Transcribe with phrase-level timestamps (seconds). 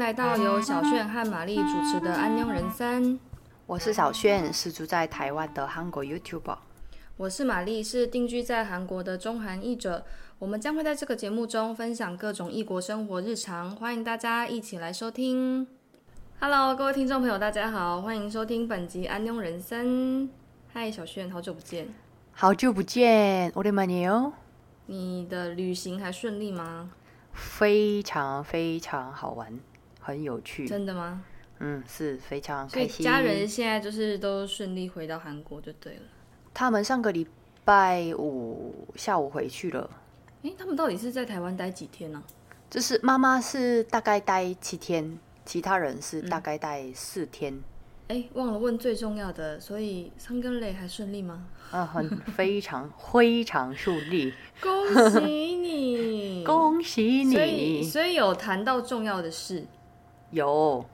[0.00, 3.04] 来到由小炫和玛丽主持的《安庸人生》，
[3.66, 6.56] 我是小炫，是住在台湾的韩国 YouTuber，
[7.18, 10.06] 我是玛丽，是定居在韩国的中韩译者。
[10.38, 15.66] 我们将会在这个节目中分享各种异国生活日常，欢迎大家一起来收听。
[16.40, 20.26] Hello，各位听众朋友，大家好，欢迎收听本集《安庸人生》。
[20.72, 21.86] Hi，小炫，好久不见！
[22.32, 24.32] 好久不见，我的妈尼哦！
[24.86, 26.88] 你的旅行还顺利吗？
[27.34, 29.60] 非常非常好玩。
[30.10, 30.66] 很有趣。
[30.68, 31.22] 真的吗？
[31.60, 33.04] 嗯，是非常所以开心。
[33.04, 36.02] 家人现在就是都顺利回到韩国就对了。
[36.52, 37.26] 他们上个礼
[37.64, 39.88] 拜五下午回去了，
[40.42, 42.22] 诶，他们到底是在台湾待几天呢、
[42.68, 47.60] 就是妈妈是大概待七天，其他人是大概待四天。
[48.08, 51.46] 诶，忘了问最重要的，所以三根磊还顺利吗？
[51.70, 55.20] 啊，很非常 非常顺利，恭喜
[55.56, 56.42] 你！
[56.46, 57.82] 恭喜所以你！
[57.84, 59.64] 所以有谈到重要的事
[60.30, 60.84] 有，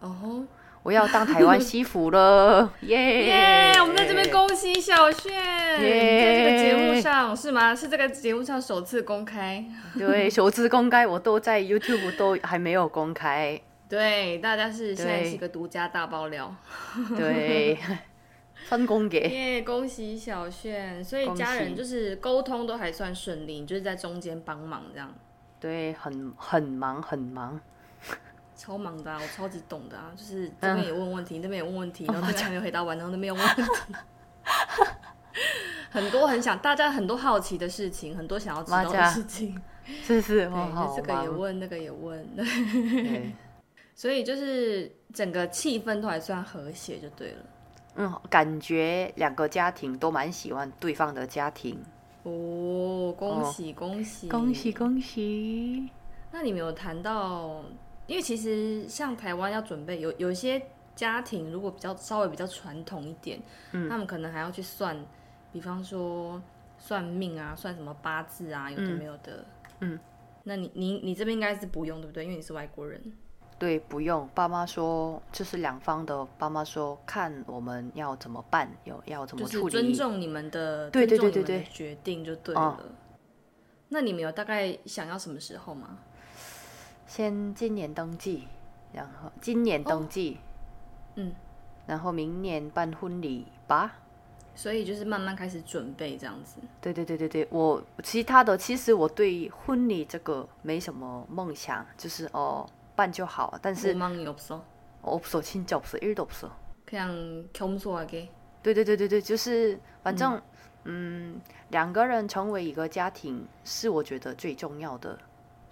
[0.00, 0.44] 哦吼。
[0.82, 3.26] 我要当台湾西服了， 耶！
[3.26, 3.74] 耶！
[3.82, 7.74] 我们在这边恭喜小炫耶在这个节目上是吗？
[7.76, 9.62] 是这个节目上首次公开。
[9.98, 13.60] 对，首次公开，我都在 YouTube 都还没有公开。
[13.90, 16.56] 对，大家是现在对是一个独家大爆料。
[17.14, 17.76] 对，
[18.70, 19.60] 分工给耶！
[19.60, 25.12] 恭喜小炫，所以家人就是沟通都还算顺利，就是在中间帮忙这样。
[25.60, 27.60] 对，很很忙很忙。
[28.60, 33.62] 超忙的啊，我超级懂的啊，就是这嗯边也问问题，那边也问问题，然后这边还没有回答完，然后那边又问问题，
[35.88, 39.58] 很多很想大家很多好奇的事情，很多想要知道的事情，
[40.04, 41.28] 是是，对，这个也。
[41.30, 43.32] 问，那个也问，对，
[43.96, 47.38] 所以就是整个气氛都还算和谐就对了。
[47.96, 51.82] 嗯，感觉两个家庭都蛮喜欢对方的家庭。
[52.22, 54.70] 哦，恭喜恭喜恭喜！
[54.72, 55.88] 恭喜！
[56.30, 57.64] 那你们有谈到，
[58.10, 60.60] 因为其实像台湾要准备有有一些
[60.96, 63.40] 家庭，如果比较稍微比较传统一点，
[63.70, 65.00] 嗯他们可能还要去算，
[65.52, 66.42] 比方说
[66.76, 69.44] 算命啊，算什么八字啊，有的没有的。
[69.78, 69.96] 嗯，
[70.42, 72.24] 那你你你这边应该是不用对不对？
[72.24, 73.00] 因为你是外国人。
[73.60, 74.28] 对，不用。
[74.34, 79.70] 爸妈说，就是两方的爸妈说，看我们要怎么办，有要怎么处理。
[79.70, 82.60] 尊重你们的，对对对对你们的决定就对了。
[82.60, 82.76] 哦
[83.92, 85.98] 那你们有大概想要什么时候吗？
[87.09, 88.47] 先今年登记，
[88.93, 90.39] 然后今年登记，
[91.15, 91.33] 嗯，
[91.85, 93.93] 然后明年办婚礼吧。
[94.57, 96.57] 所以就是慢慢开始准备这样子。
[96.79, 104.61] 对对对对对，我其他的其实我对婚礼这个没什么梦想，就是哦办就好，但是 고망이없어
[105.01, 106.49] 없어진짜없어일도없어。
[106.87, 108.29] 그냥겸소하게
[108.63, 110.41] 对对对对对，就是反正
[110.85, 115.19] 嗯两个人成为一个家庭是我觉得最重要的，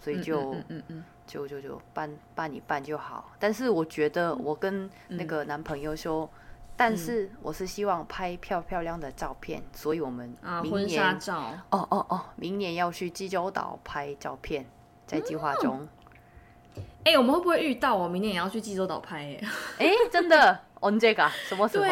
[0.02, 3.31] 所以就、嗯嗯嗯 就就就办办一办就好。
[3.39, 6.29] 但是我觉得我跟那个男朋友说
[6.77, 11.53] 但是我是希望拍漂漂亮的照片所以我们啊婚纱照。
[11.71, 14.65] 哦哦哦明年要去济州岛拍照片
[15.07, 15.87] 在计划中。
[17.05, 19.45] 哎我们会不会遇到我明年也要去济州岛拍耶？
[19.79, 20.59] 哎真的？
[20.81, 21.85] 哦你这个什么时候？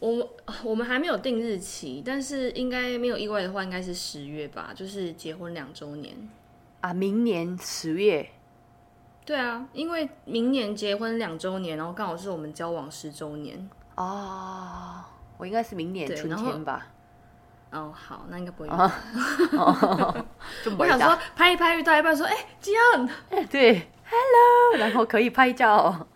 [0.00, 0.28] 我
[0.64, 6.14] 我们还没有定日期但是应该没有意外的话应该是十月吧就是结婚两周年。
[6.80, 8.28] 啊明年十月
[9.24, 13.68] 对啊，因为明年结婚两周年，然后刚好是我们交往十周年。
[13.96, 15.02] 哦，
[15.38, 16.88] 我应该是明年春天吧。
[17.70, 18.90] 哦，好，那应该不会遇哦
[20.78, 23.08] 我想说拍一拍，遇到一半说，哎、吉安，
[23.46, 26.06] 对，Hello，然后可以拍照。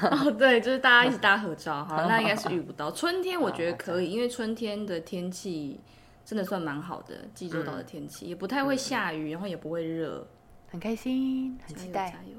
[0.00, 2.90] 哦，对，就是大家一起大合照，好，那应该是 遇不到。
[2.92, 5.80] 春天我觉得可以，因为春天的天气
[6.24, 10.24] 真的算蛮好的，济州岛的天气、也不太会下雨，然后也不会热，
[10.70, 12.16] 很开心，很期待加。
[12.18, 12.22] 油！
[12.22, 12.36] 加油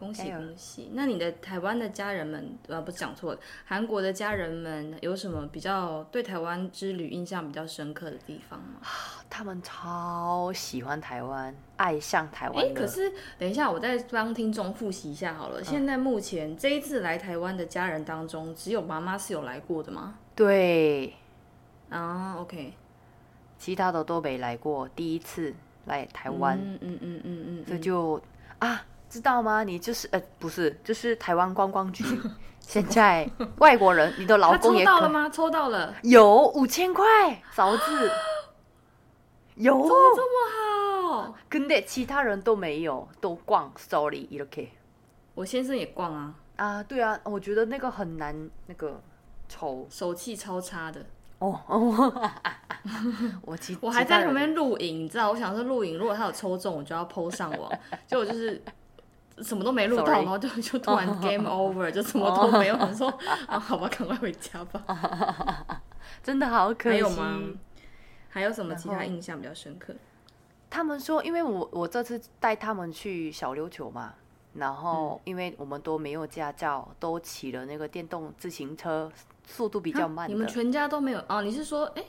[0.00, 0.90] 恭喜恭喜！
[0.94, 8.80] 那你的台湾的家人们，呃，不是讲错了，韩国的家人们有什么比较对台湾之旅印象比较深刻的地方吗？
[9.28, 12.80] 他们超喜欢台湾，爱上台哎、湾的。
[12.80, 15.62] 可是等一下，我再帮听众复习一下好了。
[15.62, 20.14] 现在目前这一次来台湾的家人当中，只有妈妈是有来过的吗？
[20.34, 21.12] 对，
[21.90, 22.72] 啊，OK，
[23.58, 25.54] 其他的都没来过，第一次
[25.84, 28.20] 来台湾，嗯嗯嗯嗯嗯，所以就
[28.58, 29.63] 啊，知道吗？
[29.63, 32.03] 你就是呃，不是，就是台湾观光局。
[32.59, 35.29] 现在外国人，你的老他抽公也可到了吗？
[35.29, 37.05] 抽到了，有五千块
[37.51, 38.11] 嫂子，
[39.55, 39.73] 有。
[39.73, 41.35] 怎么这么好？
[41.49, 44.69] 근데其他人都没有，都逛 sorry 이렇게
[45.35, 48.99] 我先生也逛啊，啊，对啊，我觉得那个很难，那个
[49.47, 51.05] 抽手气超差的。
[51.37, 52.31] 哦哦，
[53.43, 55.29] 我其我还在旁其他人边录影，你知道？
[55.29, 57.71] 我想说录影，如果他有抽中，我就要 PO 上网。
[58.07, 58.61] 结果就是
[59.38, 62.76] 什么都没录到然后就 就突然 game over，就什么都没有。
[62.76, 63.08] 我 说
[63.46, 65.82] 啊，好吧，赶快回家吧。
[66.22, 66.90] 真的好可惜。
[66.90, 67.40] 还有吗？
[68.28, 69.94] 还有什么其他印象比较深刻？
[70.68, 74.14] 他们说，因为我我这次带他们去小琉球嘛，
[74.54, 79.10] 然后因为我们都没有驾照，都骑了那个电动自行车，
[79.46, 80.28] 速度比较慢。
[80.28, 81.40] 你们全家都没有啊？
[81.40, 82.04] 你是说，哎、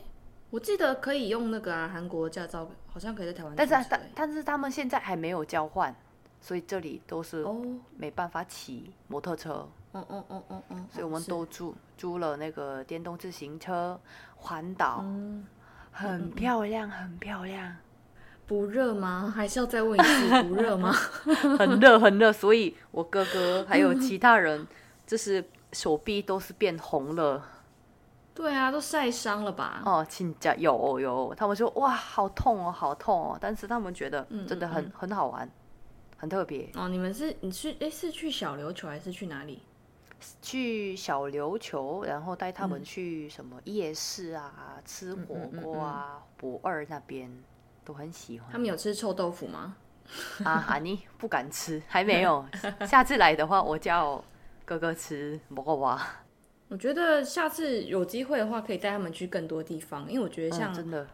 [0.52, 5.96] 我记得可以用那个啊，韩国驾照，好像可以在台湾但是但但是他们现在还没有交换，
[6.42, 7.62] 所以这里都是哦，
[7.96, 13.98] 没办法骑摩托车，嗯嗯嗯嗯嗯，所以我们都租租了那个电动自行车
[14.36, 15.46] 环岛，嗯
[15.92, 17.76] 很漂亮，很漂亮，
[18.48, 19.32] 不热吗？
[19.36, 20.92] 还是要再问一次， 不热吗？
[21.60, 24.68] 很热很热，所以我哥哥还有其他人，
[25.06, 27.46] 就是手臂都是变红了。
[28.34, 29.84] 对啊，都晒伤了吧？
[29.86, 35.48] 哦，亲家有有，他们说哇，好痛哦，好痛哦，但是他们觉得嗯真的很、很好玩，
[36.22, 36.70] 很特别。
[36.76, 39.64] 哦，你们是你去哎是去小琉球还是去哪里？
[40.40, 45.34] 去小琉球，然后带他嗯们去什么夜市啊，吃火
[45.64, 47.28] 锅啊，博二那边
[47.84, 48.48] 都很喜欢。
[48.52, 49.76] 他们有吃臭豆腐吗？
[50.46, 52.46] 啊，哈尼不敢吃，还没有。
[52.88, 54.24] 下次来的话，我叫
[54.64, 56.00] 哥哥吃蘑菇蛙。
[56.68, 61.08] 我觉得下次有机会的话，可以带他们去更多地方，因为我觉得像嗯、真的，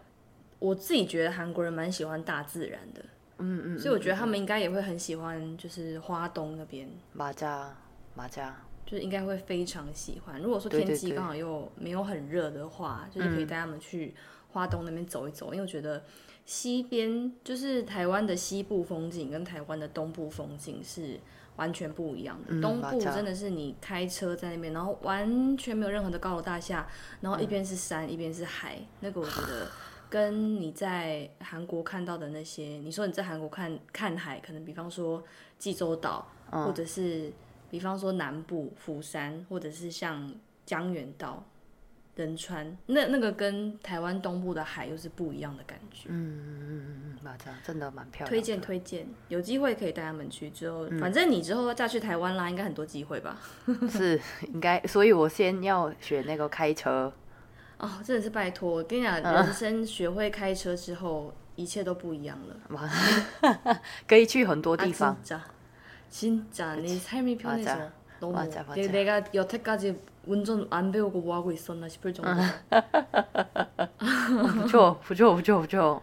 [0.59, 3.05] 我自己觉得韩国人蛮喜欢大自然的，
[3.39, 7.75] 嗯嗯，所以我觉得他们应该也会很喜欢，就是花东那边，马家
[8.15, 8.55] 马家，
[8.85, 10.41] 就是应该会非常喜欢。
[10.41, 14.15] 如果说天气刚好又没有很热的话，就是可以带他们去
[14.51, 16.03] 花东那边走一走，因为我觉得
[16.45, 21.19] 西边就是台湾的西部风景跟台湾的东部风景是
[21.57, 22.45] 完全不一样的。
[22.49, 26.87] 嗯东部真的是你开车在那边，然后完全没有任何的高楼大厦，
[27.21, 29.67] 然后一边是山，一边是海，那个我觉得。
[30.09, 35.23] 跟你在韩国看到的那些，你说你在韩国看看海，可能比方说
[35.57, 37.31] 济州岛，或者是
[37.69, 40.33] 比方说南部釜山，或者是像
[40.65, 41.43] 江原道、
[42.15, 46.07] 仁川，那那个跟台湾东部的海又是不一样的感觉。
[46.09, 48.29] 嗯嗯嗯嗯嗯，马扎真的蛮漂亮的。
[48.29, 50.49] 推荐推荐，有机会可以带他们去。
[50.49, 53.37] 之后，嗯反正你之后再去台湾啦，应该很多机会吧？
[53.89, 54.19] 是
[54.53, 57.11] 应该，所以我先要学那个开车。
[57.78, 62.88] 哦，真的是拜托，我跟你讲，人生学会开车之后，一切都不一样了。
[64.06, 65.14] 可以去很多地方。
[65.14, 65.40] 아, 진짜
[66.10, 67.70] 진짜 내 삶이 편해져.
[67.70, 67.92] 맞아.
[68.20, 68.74] 너무 맞아, 맞아.
[68.74, 72.30] 내- 내가 여태까지 운전 안 배우고 뭐 하고 있었나 싶을 정도.
[73.98, 76.00] 不错，不错，不错，不错。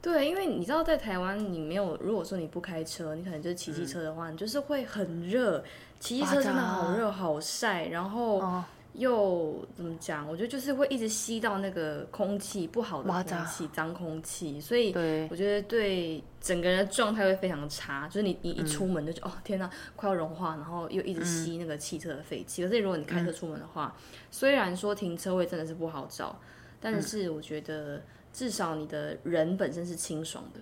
[0.00, 5.64] 对，因为你知道，在台湾，你没有如果说你不开车，你可能就是骑机车的话，你就是会很热，
[5.98, 10.27] 骑机车真的好热好晒，然后哦 又怎么讲？
[10.27, 14.93] 我觉得就是会一直吸到那个空气不好的空气、脏空气，所以，
[15.29, 22.63] 我觉得对整个人的状态会非常差，就是你你一出门就觉得、哦天哪，快要融化，然后又一直吸那个汽车的废气。
[22.63, 23.95] 可是如果你开车出门的话，
[24.29, 26.39] 虽然说停车位真的是不好找，
[26.79, 28.01] 但是我觉得
[28.31, 30.59] 至少你的人本身是清爽的。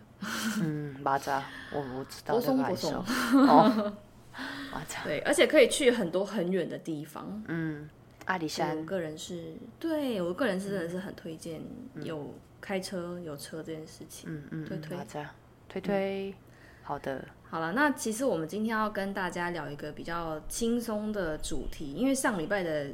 [0.61, 1.43] 嗯，马扎，
[1.73, 2.41] 我我知道不。
[2.41, 3.03] 松不松，
[5.03, 7.43] 对，而且可以去很多很远的地方。
[7.47, 7.89] 嗯，
[8.25, 8.77] 阿里山。
[8.77, 11.61] 我，个人是对我个人是真的是很推荐
[12.03, 14.29] 有开车有车这件事情。
[14.29, 14.97] 嗯嗯，推推。
[15.69, 16.35] 推推，
[16.83, 22.87] 好的，好了，那其实我们今天要跟大家聊一个比较轻松的主题，因为上礼拜的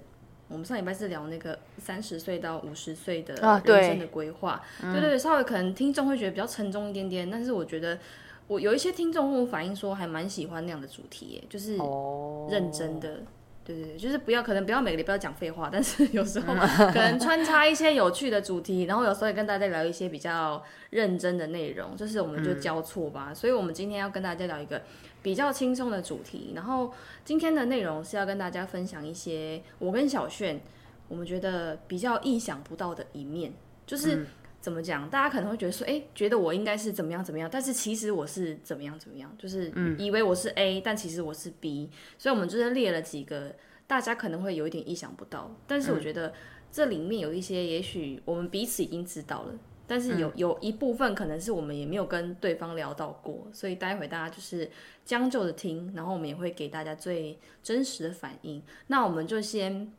[0.47, 3.33] 我们上礼拜是聊那个三十岁到五十岁的
[3.65, 7.97] 人生的规划，对对对，稍微可能听众会觉得比较沉重一点点，但是我觉得
[8.45, 13.23] 我有一些听众跟我反映说还蛮喜欢那样的主题耶，就是哦，认真的。
[13.67, 23.33] 对对对，就是不要，可能不要每个礼拜都讲废话，但是 有时候可能穿插一些有趣的主题，然后有时候也跟大家聊一些比较认真的内容，就是我们就交错吧。
[23.33, 24.81] 所以我们今天要跟大家聊一个
[25.21, 26.93] 比较轻松的主题，然后
[27.25, 30.61] 今天的内容是要跟大家分享一些我跟小炫
[31.09, 33.51] 我们觉得比较意想不到的一面，
[33.85, 34.25] 就是。
[34.67, 35.09] 怎么讲？
[35.09, 43.55] 大家可能会觉得说，哎、觉得我应该是怎么样怎么样，但是其实我是怎么样怎么样，就是以为我是 A，、但其实我是 B，所以我们就是列了几个
[43.87, 46.33] 大家可能会有一点意想不到，但是我觉得
[46.69, 49.55] 这里面有一些，也许我们彼此已经知道了，
[49.87, 54.69] 但是有有一部分可能是我们也没有跟对方聊到过，所以待会大家就是
[55.05, 58.61] 将就着听，然后我们也会给大家最真实的反应。
[58.87, 59.89] 那我们就先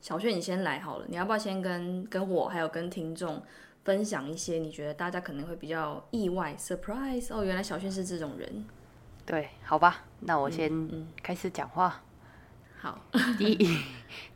[0.00, 3.42] 小轩，你先来好了，你要不要先跟跟我还有跟听众
[3.88, 8.66] 分享一些你觉得大家可能会比较意外 surprise 哦，原来小轩是这种人。
[9.24, 12.02] 对，好吧，那嗯我先开始讲话。
[12.78, 12.98] 好，
[13.38, 13.82] 第一，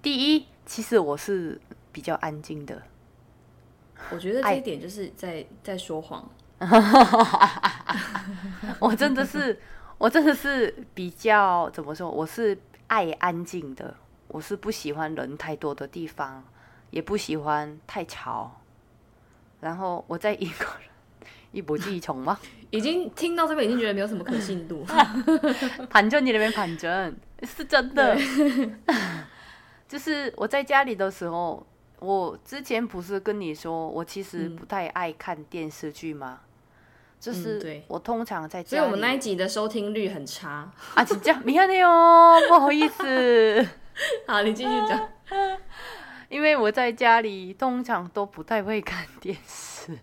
[0.00, 1.60] 第一，其实我是
[1.92, 2.80] 比较安静的，
[4.10, 6.26] 我觉得这一点就是在在说谎。
[8.80, 9.60] 我真的是，
[9.98, 12.10] 我真的是比较怎么说？
[12.10, 13.94] 我是爱安静的，
[14.28, 16.42] 我是不喜欢人太多的地方，
[16.88, 18.61] 也不喜欢太吵。
[19.62, 20.90] 然后我在一个人
[21.52, 22.38] 一不记从吗？
[22.70, 24.84] 已经听到这边，已经觉得没有什么可信度。
[25.88, 28.16] 反正你那边反正是真的。
[29.88, 31.64] 就是我在家里的时候，
[32.00, 36.40] 我之前不是跟你说，我其实不太爱看电视剧吗？
[37.20, 43.64] 就是我通常在家所以我们那一集的收听率很差啊，请讲，明天哦，不好意思。
[44.26, 45.08] 好，你继续讲。
[46.32, 49.98] 因为我在家里通常都不太会看电视，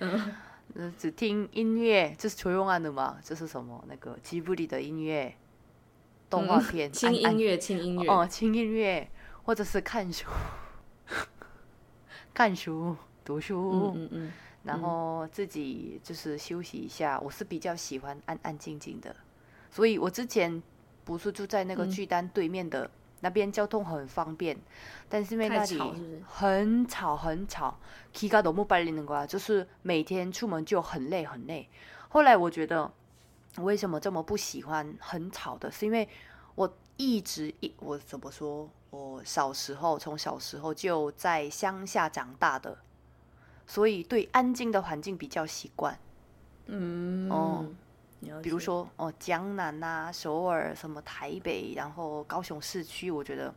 [0.00, 3.84] 嗯，只听音乐，就是求用啊的嘛，这是什么？
[3.86, 5.34] 那个吉卜力的音乐，
[6.30, 9.08] 动画片，轻音乐，轻音乐，哦，轻音乐。
[9.46, 10.24] 或者是看书，
[12.32, 17.20] 看书、读书，嗯嗯，然后自己就是休息一下。
[17.20, 19.14] 我是比较喜欢安安静静的，
[19.70, 20.62] 所以我之前
[21.04, 22.90] 不是住在那个巨丹对面的
[23.24, 24.54] 那边，交通很方便，
[25.08, 27.78] 但是因为那里很吵很吵，
[29.26, 31.66] 就是每天出门就很累很累。
[32.10, 32.92] 后来我觉得，
[33.56, 35.70] 为什么这么不喜欢很吵的？
[35.70, 36.06] 是因为
[36.54, 38.68] 我一直一我怎么说？
[38.90, 42.76] 我小时候从小时候就在乡下长大的，
[43.66, 45.98] 所以对安静的环境比较习惯。
[46.66, 47.66] 嗯，哦，
[48.42, 53.54] 比如说哦，江南啊、首尔、什么台北，然后高雄市区，我觉得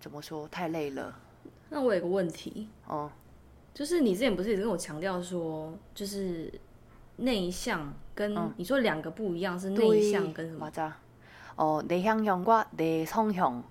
[0.00, 1.18] 怎么说太累了。
[1.70, 3.10] 那我有个问题哦，
[3.74, 6.52] 就是你之前不是也跟我强调说，就是
[7.16, 10.70] 内向跟你说两个不一样，是内向跟什么？
[11.56, 13.62] 哦，内向向과内向向。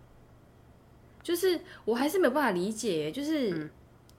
[1.24, 3.70] 就是我还是没有办法理解，就是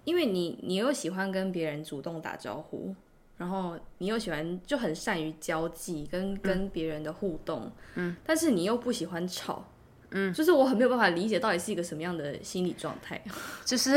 [0.04, 2.94] 因为你你又喜欢跟别人主动打招呼，
[3.38, 9.64] 然后你又喜欢就很善于交际跟跟别人的互动，嗯，但是你又不喜欢吵，
[10.10, 13.22] 嗯，就是我很没有办法理解到底是一个什么样的心理状态。
[13.64, 13.96] 就是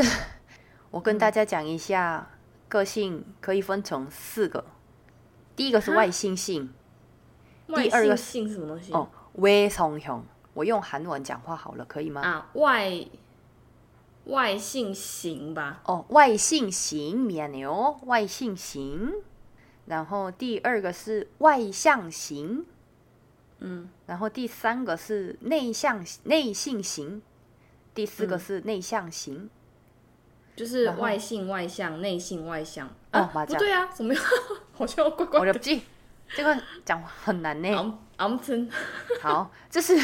[0.90, 2.30] 我跟大家讲一下，
[2.68, 4.64] 个性可以分成四个，
[5.56, 6.70] 第一个是外性性，
[7.66, 8.92] 第二个性是什么东西？
[8.92, 10.24] 哦，外向型。
[10.54, 12.20] 我用韩文讲话好了，可以吗？
[12.20, 13.04] 啊，外
[14.26, 15.80] 外性型吧。
[15.86, 19.10] 哦，外性型，免牛，外性型。
[19.86, 22.64] 然后第二个是外向型，
[23.58, 23.88] 嗯。
[24.06, 27.22] 然后第三个是内向内性型，
[27.94, 29.48] 第四个是内向型。
[30.54, 32.88] 就是外性外向，内性外向。
[33.12, 34.22] 哦，不对啊，怎么样？
[34.72, 35.52] 好像怪怪的。
[35.52, 35.82] 不记，
[36.34, 37.98] 这个讲很难呢。
[38.18, 38.70] 昂森，
[39.20, 39.98] 好，这是。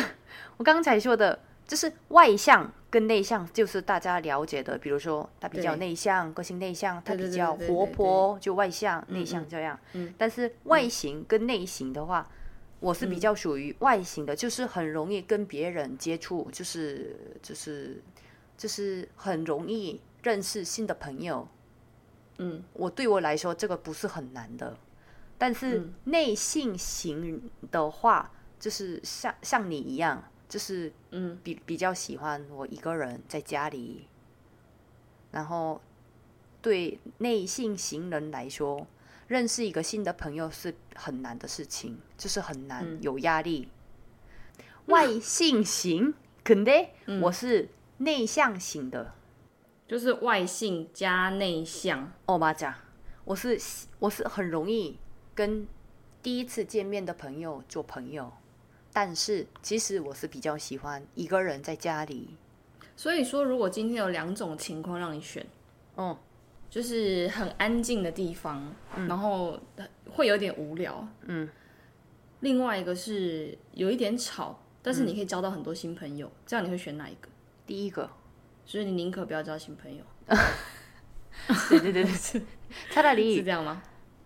[0.57, 4.79] 我刚才说的，就是外向跟内向，就是大家了解的。
[4.79, 9.79] 比如说，他比较内向，个性内向；他比较活泼，就外向、内向这样。
[9.93, 10.15] 嗯。
[10.17, 12.27] 但是外形跟内型的话，
[12.81, 18.03] 我是比较属于外形的，就是很容易跟别人接触，就是就是
[18.57, 21.47] 就是很容易认识新的朋友。
[22.39, 24.77] 嗯，我对我来说这个不是很难的。
[25.37, 30.25] 但是内性型的话，就是像像你一样。
[30.49, 34.07] 就是嗯，比比较喜欢我一个人在家里，
[35.31, 35.81] 然后
[36.63, 38.87] 对内性型人来说，
[39.27, 43.69] 认识一个新的朋友是很难的事情，就是很难有压力。
[44.87, 46.89] 外性型， 肯定
[47.21, 49.13] 我是内向型的，
[49.87, 52.11] 就是外性加内向。
[52.25, 52.75] 哦，妈讲，
[53.25, 53.61] 我是
[53.99, 54.99] 我是很容易
[55.35, 55.69] 跟
[56.23, 58.33] 第一次见面的朋友做朋友。
[59.01, 62.37] 但是其实我是比较喜欢一个人在家里。
[62.97, 65.47] 所以说，如果今天有两种情况让你选，
[65.97, 66.19] 嗯，
[66.69, 68.75] 就是很安静的地方，
[69.07, 69.57] 然后
[70.11, 71.49] 会有点无聊，嗯。
[72.41, 77.29] 另外一个是有一点吵，但是你可以交到很多新朋友，这样你会选哪一个？
[77.65, 78.11] 第一个，
[78.67, 80.03] 所以你宁可不要交新朋友。
[81.69, 82.43] 对对对对，是，
[82.91, 83.81] 差大 是这样吗？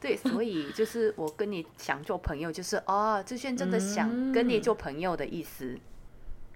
[0.00, 5.78] 对，所以就是我跟你想做朋友，就是哦，志轩真的想跟你做朋友的意思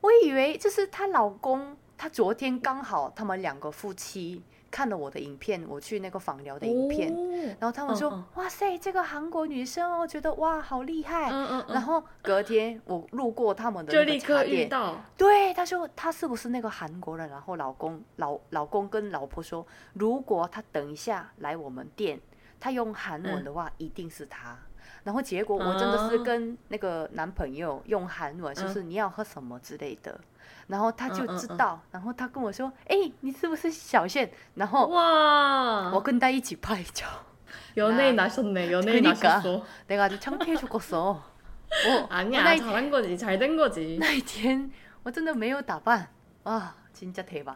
[0.00, 4.42] 我以为就是她老公，她昨天刚好他们两个夫妻。
[4.70, 7.12] 看了我的影片，我去那个访聊的影片，
[7.58, 11.30] 然后他们说：“哇塞，这个韩国女生哦，觉得哇好厉害。”
[11.68, 14.68] 然后隔天我路过他们的那个茶店，
[15.16, 17.28] 对，他说他是不是那个韩国人？
[17.28, 22.20] 然后老公老老公跟老婆说，如果他等一下来我们店，
[22.60, 24.58] 他用韩文的话，一定是他。
[25.04, 30.20] 然后结果我真的是跟那个男朋友用韩文，就是你要喝什么之类的。
[30.67, 37.05] 然后他就知道，然后他跟我说：“哎，你是不是小宪？”然后哇，我跟他一起拍照。
[37.75, 39.63] 有内拿手呢，有内拿手。
[39.87, 41.17] 내가아주창피해죽겠어
[41.85, 44.71] 我아니야잘한거지잘된거지 那一天
[45.03, 46.09] 我真的没有打扮，
[46.43, 47.55] 哇，진짜대 박。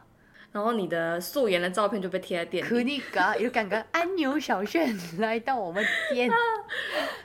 [0.52, 2.70] 然后你的素颜的照片就被贴在店里。
[2.70, 6.30] 그니까有感觉安牛小炫来到我们店。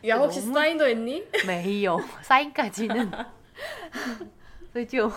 [0.02, 3.10] 然后혹시사인도했니没有，사인까지는
[4.72, 5.10] 所以就。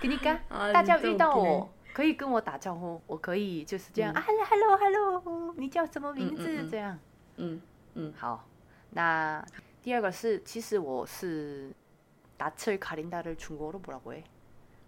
[0.01, 6.67] 给你干，大家遇到我可以跟我打招呼，我可以就是这样啊，hello hello hello，你叫什么名字？
[6.69, 6.99] 这样，
[7.37, 7.61] 嗯
[7.93, 8.47] 嗯，好。
[8.91, 9.45] 那
[9.81, 11.71] 第二个是，其实我是
[12.37, 14.23] 다칠가린다를중국어로뭐라고 해？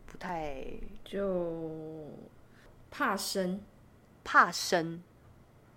[0.06, 0.64] 不太
[1.04, 2.10] 就
[2.90, 3.62] 怕生，
[4.24, 5.02] 怕生，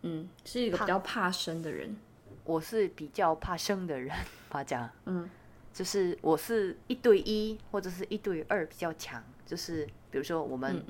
[0.02, 1.96] 嗯，是一个比较怕生的人。
[2.44, 4.14] 我是比较怕生的人，
[4.48, 5.28] 他讲，嗯。
[5.74, 10.84] 就是我是一对一或者是一对二比较强，就是比如说我们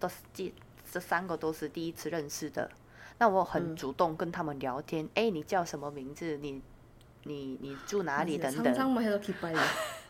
[0.00, 0.52] 都是第
[0.90, 2.70] 这三个都是第一次认识的，
[3.18, 6.36] 那我很主动跟他们聊天，哎，你叫什么名字？
[6.38, 6.60] 你
[7.24, 8.38] 你你住哪里？
[8.38, 8.74] 等等。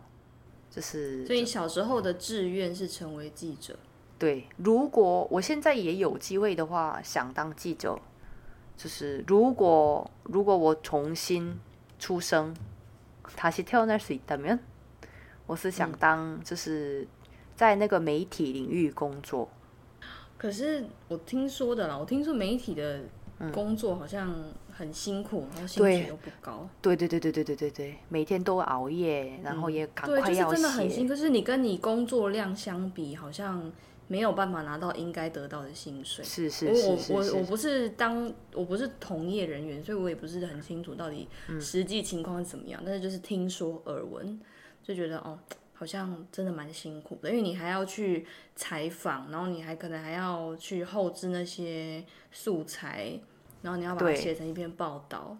[0.71, 1.25] 就是。
[1.25, 3.77] 所以小时候的志愿是成为记者。
[4.17, 7.99] 对，如果我现在也有机会的话，想当记者，
[8.75, 11.57] 就是如果如果我重新
[11.97, 12.53] 出生，
[13.37, 14.59] 다시태어날수있다면
[15.46, 17.06] 我是想当，就是
[17.54, 19.48] 在那个媒体领域工作。
[20.38, 23.00] 可是我听说的啦，我听说媒体的
[23.52, 24.34] 工作好像
[24.72, 26.68] 很辛苦，然后薪水又不高。
[26.82, 30.54] 对对对对对对对对，每天都熬夜，然后也赶快要写。
[30.56, 31.10] 真的很辛苦。
[31.10, 33.72] 可是你跟你工作量相比，好像
[34.06, 36.24] 没有办法拿到应该得到的薪水。
[36.24, 37.12] 是是是是。
[37.12, 41.28] 我我我不是当我不是同业人员，所以我也不是很清楚到底
[41.60, 42.82] 实际情况是怎么样。
[42.84, 44.38] 但是就是听说耳闻。
[44.84, 45.38] 就觉得哦，
[45.72, 53.18] 好像真的蛮辛苦的，因为你还要去采访，然后你还可能还要去后置那些素材，
[53.62, 55.36] 然后你要把它写成一篇报道，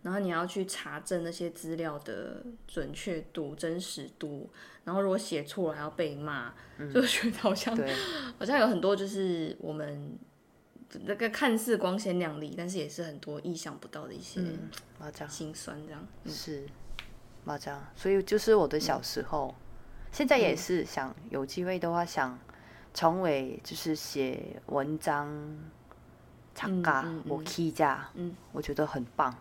[0.00, 4.48] 然后你要去查证那些资料的准确度、真实度，
[4.84, 6.54] 然后如果写错了还要被骂，
[6.92, 7.76] 就觉得好像
[8.38, 10.18] 好像有很多就是我们
[11.04, 14.40] 那个看似光鲜亮丽，但是也是很多意想不到的一些
[15.28, 16.08] 心酸这样。
[16.26, 16.66] 是。
[17.44, 19.54] 麻将，所以就是我的小时候，
[20.10, 22.38] 现在也是想有机会的话，想
[22.94, 25.28] 成为就是写文章、
[26.54, 29.34] 唱歌、我 K 家，嗯，我觉得很棒。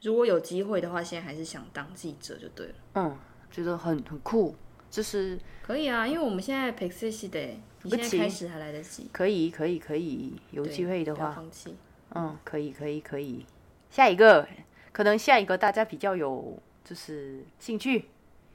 [0.00, 2.74] 如果有机会的话，现在还是想当记者就对了。
[2.94, 3.18] 嗯，
[3.50, 4.54] 觉得很很酷，
[4.88, 7.40] 就是可以啊，因为我们现在 p e x i 的，
[7.82, 9.10] 你现在开始还来得及。
[9.12, 11.76] 可以，可以，可以，有机会的话，放弃。
[12.14, 13.44] 嗯，可以，可以，可以。
[13.90, 14.48] 下一个，
[14.92, 16.56] 可能下一个大家比较有
[16.88, 18.06] 就是兴趣。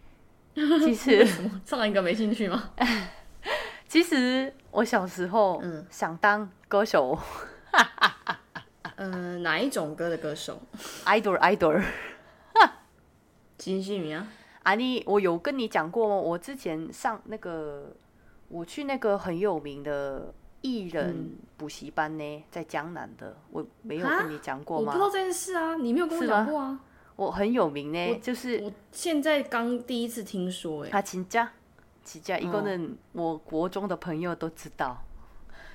[0.55, 1.23] 其实
[1.65, 2.71] 上一个没兴趣吗？
[3.87, 7.17] 其实我小时候嗯想当歌手。
[8.95, 10.59] 嗯， 哪一种歌的歌手
[11.05, 11.83] ？idol idol。
[13.57, 14.27] 金希明啊？
[14.63, 16.15] 啊，你我有跟你讲过吗？
[16.15, 17.95] 我之前上那个，
[18.47, 24.91] 我去那个很有名的艺人补习班呢，在江南的，我没有跟你讲过吗？
[24.91, 26.79] 我不知道这件事啊，你没有跟我讲过啊。
[27.16, 31.50] 我很有名呢，就是我现在刚第一次听说，哎，啊，请假，
[32.04, 35.04] 请假，一个人，我国中的朋友都知道，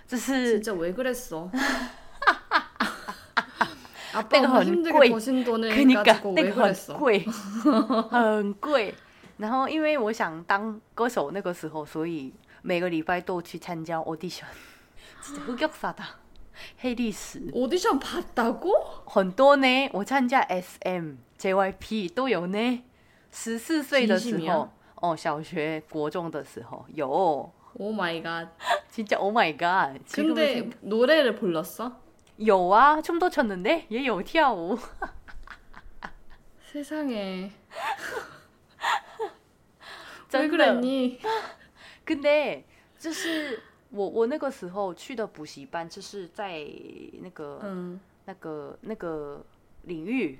[0.07, 1.49] 这是这为过来说，
[4.13, 7.25] 那个很贵，跟你讲，那个很贵，
[8.09, 8.95] 很贵。
[9.35, 12.31] 然后因为我想当歌手，那个时候，所以
[12.61, 16.03] 每个礼拜都去参加 audition，진짜흑역사 다，
[16.77, 17.51] 黑历史。
[17.51, 18.71] audition 봤다 고？
[19.05, 21.15] 很多呢，我参加 SM。
[21.37, 22.83] JYP 都有呢，
[23.31, 27.51] 十四岁的时候，哦，小学、国中的时候有。
[27.79, 29.99] Oh my god！진짜 Oh my god！
[30.11, 31.93] 근데노래를불렀어
[32.37, 34.77] 有啊，춤도췄는 데， 也有跳舞。
[36.71, 37.49] 세상에
[40.31, 41.19] 왜그랬니
[42.05, 42.63] 근데
[42.99, 43.59] 就是
[43.89, 46.63] 我我那个时候去的补习班，就是在
[47.21, 49.43] 那个嗯那个那个
[49.83, 50.39] 领域。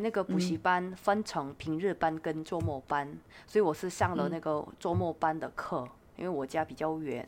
[0.00, 7.26] 那个补习班分成平日班跟周末班，所以我是上了那个周末班的课，因为我家比较远，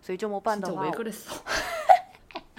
[0.00, 0.90] 所以周末班的话。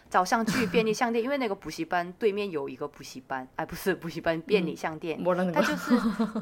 [0.09, 5.97] 早上去便利商店，因为那个补习班对面有一个补习班，哎，不是补习班，便利商店，他就是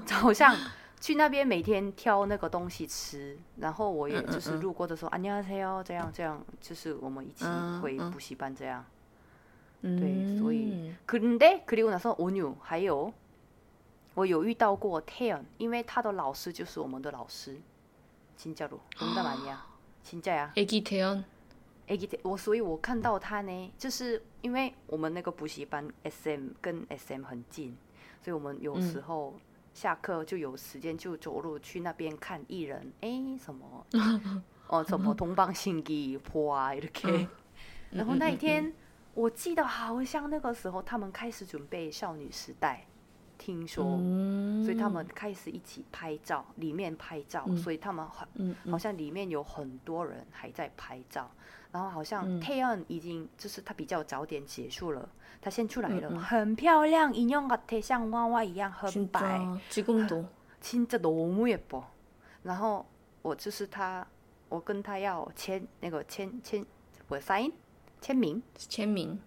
[0.06, 0.56] 早上。
[1.02, 7.44] 去那边每天挑那个东西吃，然后我也就是路过的时候，안녕하세요这样这样，就是我们一起
[7.82, 8.86] 回补习班这样。
[9.86, 13.12] 对，所以근데그리고나서온유还有
[14.14, 17.58] 我有遇到过태연因为他的老师就是我们的老师。
[18.38, 21.24] 진짜로농담아니야진짜야 애기태연
[21.88, 27.76] 哎，我所以，我看到他呢，就是因为我们那个补习班 SM 跟 SM 很近，
[28.24, 29.36] 所以我们有时候
[29.74, 33.86] 下课就有时间就走路去那边看艺人，哎，什么
[34.68, 37.28] 哦，什么东方信吉坡啊，OK。
[37.92, 38.74] 然后那一天，
[39.16, 42.86] 我记得好像那个时候他们开始准备少女时代。
[43.38, 43.84] 听说，
[44.64, 51.28] 所以他们开始一起拍照，里面拍照，所以他们很好像里面有很多人还在拍照，
[51.72, 55.10] 然后好像太阳已经就是他比较早点结束了，
[55.42, 59.42] 他先出来了，很漂亮，一样같아像娃娃一样很白，
[59.72, 61.86] 지금도진짜너무예 뻐。
[62.44, 62.86] 然后
[63.24, 64.06] 我就是他，
[64.50, 66.64] 我跟他要签那个签签
[67.08, 67.52] 我 sign
[68.07, 69.19] 签名签名。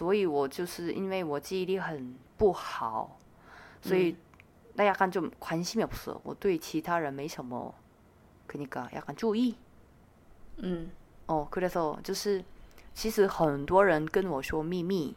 [0.00, 3.18] 所以我就是因为我记忆力很不好，
[3.80, 4.16] 所以
[4.74, 7.74] 那약간좀관심이없어我对其他人没什么，
[8.46, 9.56] 그니까약간注意。
[10.56, 10.88] 嗯，
[11.26, 12.44] 哦，그래서就是
[12.94, 15.14] 其实很多人跟我说秘密，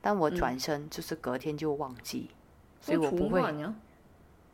[0.00, 2.30] 但我转身就是隔天就忘记，
[2.80, 3.42] 所以我不会。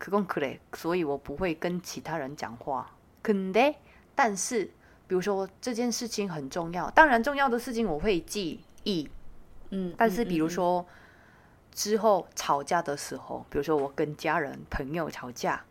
[0.01, 2.91] 그건그 래， 所以我不会跟其他人讲话。
[3.23, 3.77] 근데
[4.15, 4.65] 但是，
[5.07, 9.09] 比如说这件事情很重要，当然重要的事情我会记忆。
[9.72, 10.86] 嗯，但是比如说
[11.72, 15.64] 之后吵架的时候，比如说我跟家人朋友吵架，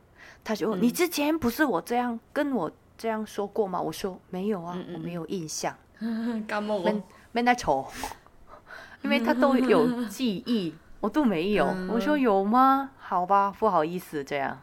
[0.45, 3.81] 他说你之前不是我这样跟我这样说过吗？
[3.81, 5.77] 我说没有啊，我没有印象。
[6.47, 6.77] 干嘛？
[7.33, 7.91] 没那吵，
[9.03, 11.67] 因为他都有记忆，我都没有。
[11.91, 12.91] 我说有吗？
[12.99, 14.61] 好吧，不好意思，这样。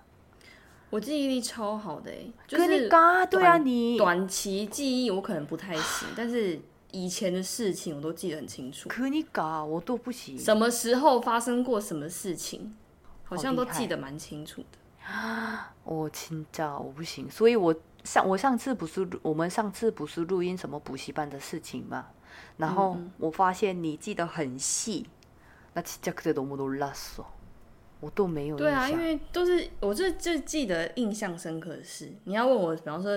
[0.91, 2.12] 我记忆力超好的，
[2.48, 2.88] 就是
[3.30, 6.60] 对啊，你短期记忆我可能不太行，但是。
[6.94, 10.37] 以前的事情我都记得很清楚，可你搞我都不行。
[10.37, 12.74] 什么时候发生过什么事情，
[13.22, 15.07] 好像都记得蛮清楚的。
[15.07, 17.72] 啊，我请假我不行，所以我
[18.03, 22.09] 上我上次不是我们上次不是录音什么补习班的事情嘛，
[22.57, 25.07] 然后我发现你记得很细，
[25.74, 27.24] 那진짜그때너무놀랐 어，
[28.00, 28.57] 我都没有。
[28.57, 32.12] 对啊，因为都是我这就记得印象深刻的事。
[32.24, 33.16] 你要问我，比方说。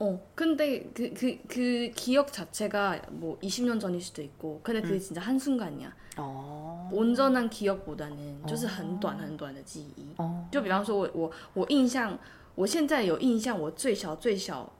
[0.00, 5.00] 어, 근데 그, 그, 그 기억 자체가 뭐 20년 전일 수도 있고, 근데 그게 음.
[5.00, 5.92] 진짜 한순간이야.
[6.18, 6.88] 어.
[6.92, 8.56] 온전한 기억보다는 就
[10.60, 12.18] 是比方说我我印象
[12.54, 14.72] 我现在有印象我最小最小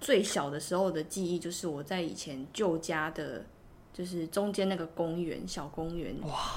[0.00, 3.44] 最小的时候的记忆就是我在以前旧家的
[3.92, 6.16] 就是中间那个公园小公园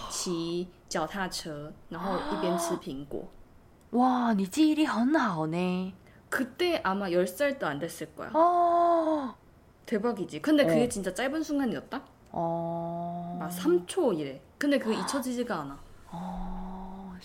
[0.10, 3.28] 骑脚踏车然后一边吃苹果
[6.30, 8.32] 그때 아마 10살 도안 됐을 거야.
[8.34, 9.36] 어.
[9.86, 10.42] 대박이지.
[10.42, 10.90] 근데 그게 어.
[10.90, 12.02] 진짜 짧은 순간이었다?
[12.32, 13.38] 어.
[13.40, 14.42] 막 3초 이래.
[14.58, 15.80] 근데 그게 잊혀지지가 않아.
[16.12, 17.18] 어.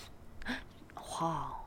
[1.21, 1.57] 와.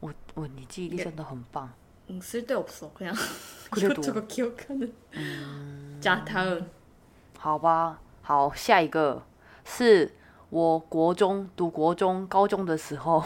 [0.00, 1.68] 我我你记忆力真的很棒.
[2.08, 2.90] 응, 쓸데없어.
[2.94, 3.14] 그냥
[3.70, 4.92] 그래도 저거 기억하는.
[5.14, 5.98] 음...
[6.00, 6.70] 자, 다음.
[7.38, 9.22] 好吧，好，下一个
[9.64, 10.14] 是
[10.50, 13.24] 我国中读国中、高中的时候，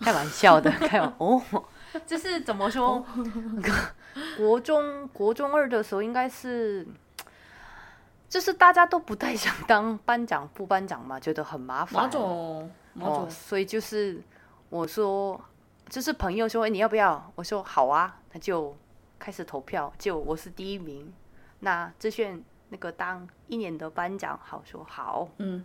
[0.00, 1.42] 开玩笑的，开 玩哦，
[2.06, 3.02] 就是怎么说？
[4.36, 6.86] 国中国中二的时候，应该是，
[8.28, 12.02] 就是大家都不太想当班长、副班长嘛，觉得很麻烦。
[12.02, 14.20] 马总，马 哦，总，所以就是
[14.68, 15.40] 我说，
[15.88, 17.32] 就是朋友说、哎你要不要？
[17.34, 18.76] 我说好啊，那就
[19.18, 21.12] 开始投票，就我是第一名。
[21.60, 25.64] 那志炫那个当一年的班长，好说好，嗯，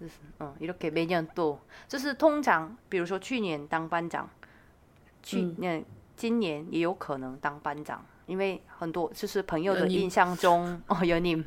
[0.00, 4.28] 就是嗯，이렇게매년또就是通常，比如说去年当班长，
[5.22, 5.84] 去嗯年、
[6.16, 11.44] 今年也有可能当班长，因为很多就是朋友的有你印象中，哦，有你，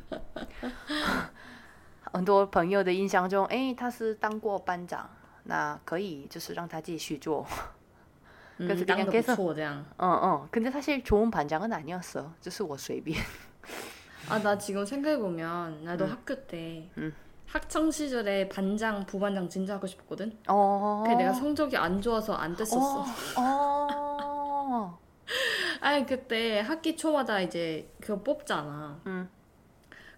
[2.14, 5.08] 很多朋友的印象中，哎，他是当过班长，
[5.44, 7.46] 那可以就是让他继续做。
[8.58, 9.84] 嗯可是当的不그냥계속 错这样。
[9.96, 10.48] 어, 어.
[10.50, 12.32] 근데 사실 좋은 반장은 아니었어.
[12.42, 13.18] 就是我随便.
[14.28, 16.90] 아, 나 지금 생각해보면, 나도 학교 때,
[17.46, 20.36] 학창 시절에 반장, 부반장 진짜 하고 싶었거든?
[20.46, 21.02] 어.
[21.04, 23.04] 근데 내가 성적이 안 좋아서 안 됐었어.
[23.38, 24.98] 어.
[25.80, 29.00] 아니, 그때 학기 초마다 이제 그거 뽑잖아.
[29.06, 29.28] 음.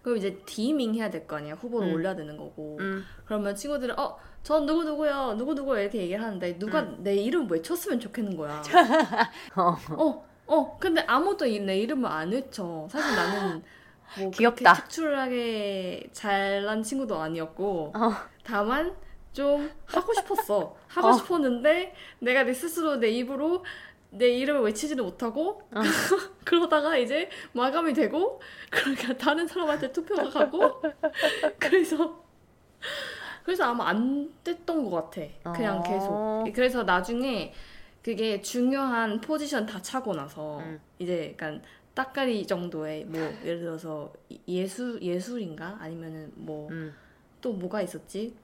[0.02, 1.54] 그럼 이제 디밍 해야 될 거 아니야.
[1.54, 1.94] 후보를 음.
[1.94, 2.76] 올려야 되는 거고.
[2.80, 3.04] 음.
[3.24, 8.00] 그러면 친구들은, 어, 전 누구 누구요, 누구 누구요, 이렇게 얘기를 하는데, 누가 내 이름 외쳤으면
[8.00, 8.62] 좋겠는 거야.
[9.56, 12.86] 어, 어, 근데 아무도 이- 내 이름을 안 외쳐.
[12.90, 13.62] 사실 나는
[14.18, 14.72] 뭐 귀엽다.
[14.74, 18.12] 특출하게 잘난 친구도 아니었고, 어.
[18.44, 18.94] 다만
[19.32, 20.74] 좀 하고 싶었어.
[20.88, 21.12] 하고 어.
[21.12, 23.62] 싶었는데 내가 내 스스로 내 입으로
[24.10, 25.62] 내 이름을 외치지는 못하고
[26.44, 28.40] 그러다가 이제 마감이 되고
[28.70, 30.82] 그러니까 다른 사람한테 투표가 가고
[31.58, 32.24] 그래서
[33.44, 35.52] 그래서 아마 안 됐던 것 같아.
[35.54, 35.82] 그냥 어.
[35.82, 36.54] 계속.
[36.54, 37.52] 그래서 나중에
[38.02, 40.80] 그게 중요한 포지션 다 차고 나서 음.
[40.98, 41.62] 이제 약간
[41.94, 47.58] 따까리 정도의 뭐 예를 들어서 이- 예술 예술인가 아니면은 뭐또 음.
[47.58, 48.34] 뭐가 있었지?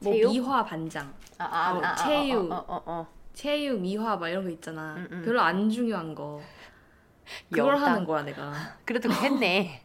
[0.00, 0.32] 뭐 체육?
[0.32, 2.50] 미화 반장, 아, 아, 어, 아, 아, 체육.
[2.50, 3.06] 어, 어, 어, 어.
[3.33, 4.95] 체육, 미화 막 이런 거 있잖아.
[4.95, 5.21] 음, 음.
[5.23, 6.41] 별로 안 중요한 거.
[7.51, 7.91] 그걸 영당.
[7.91, 8.53] 하는 거야 내가.
[8.85, 9.83] 그래도 했네.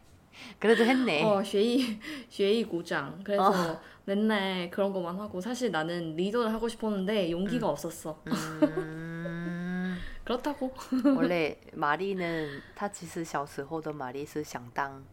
[0.59, 1.23] 그래도 했네.
[1.23, 3.19] 어, 쉐이 쉐이 고장.
[3.23, 3.79] 그래서 어.
[4.05, 8.19] 맨날 그런 것만 하고 사실 나는 리더를 하고 싶었는데 용기가 없었어.
[8.27, 10.73] 음, 그렇다고.
[11.15, 15.03] 원래 마리는 她其实小时候的玛丽是想当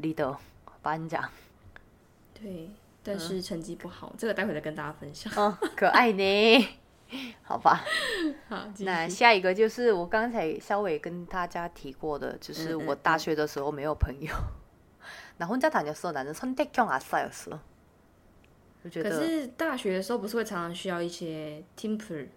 [0.00, 0.36] leader
[0.82, 1.28] 班长。
[2.32, 2.70] 对，
[3.02, 5.32] 但是成绩不好，这个待会再跟大家分享。
[5.34, 6.68] 哦，可爱呢。
[7.42, 7.84] 好吧，
[8.48, 14.32] 好，继续那下一个就是我刚才稍微跟大家提过的，就是嗯嗯我大学的时候没有朋友。
[15.38, 17.58] 나혼자다녔어나는선택형아싸였어。
[18.84, 22.28] 就觉得，可是大学的时候不是会常常需要一些 team p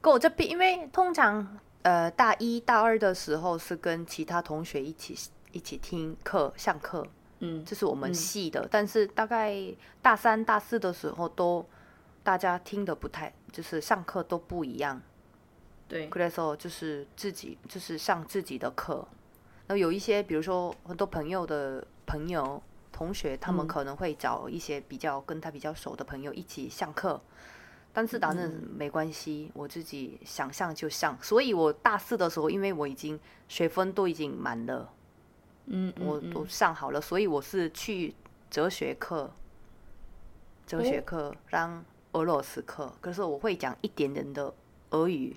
[0.00, 5.16] 跟我这边，因为通常呃大一大二的时候是跟其他同学一起
[5.52, 7.04] 一起听课上课，
[7.40, 8.68] 嗯，这是我们嗯系的。
[8.70, 9.56] 但是大概
[10.00, 11.66] 大三大四的时候都
[12.25, 14.99] 大家听的不太，就是上课都不一样。
[15.87, 19.07] 对，所以就是自己就是上自己的课。
[19.67, 22.59] 那有一些比如说很多朋友的朋友、
[22.91, 27.21] 同学，他们可能会找一些比较跟他比较熟的朋友一起上课。
[27.93, 31.15] 但是当然没关系，我自己想上就上。
[31.21, 34.91] 所以我大四的时候，因为我已经学分都已经满了，
[35.67, 36.99] 嗯，我都上好了。
[36.99, 38.15] 所以我是去
[38.49, 39.31] 哲学课，
[40.65, 41.85] 哲学课让。
[42.14, 44.52] 俄罗斯课，可是我会讲一点点的
[44.90, 45.36] 俄语。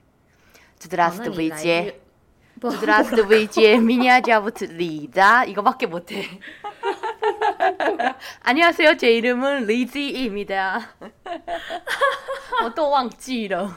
[0.79, 1.99] 这哦 드 那 라스트 你 브 来 이 제 越
[2.59, 6.39] 不 드라스트 브이제 미니아자부트 리자 이거밖에 못해.
[8.41, 8.97] 안녕하세요.
[8.97, 10.89] 제 이름은 리지입니다.
[12.63, 13.69] 我都忘记了.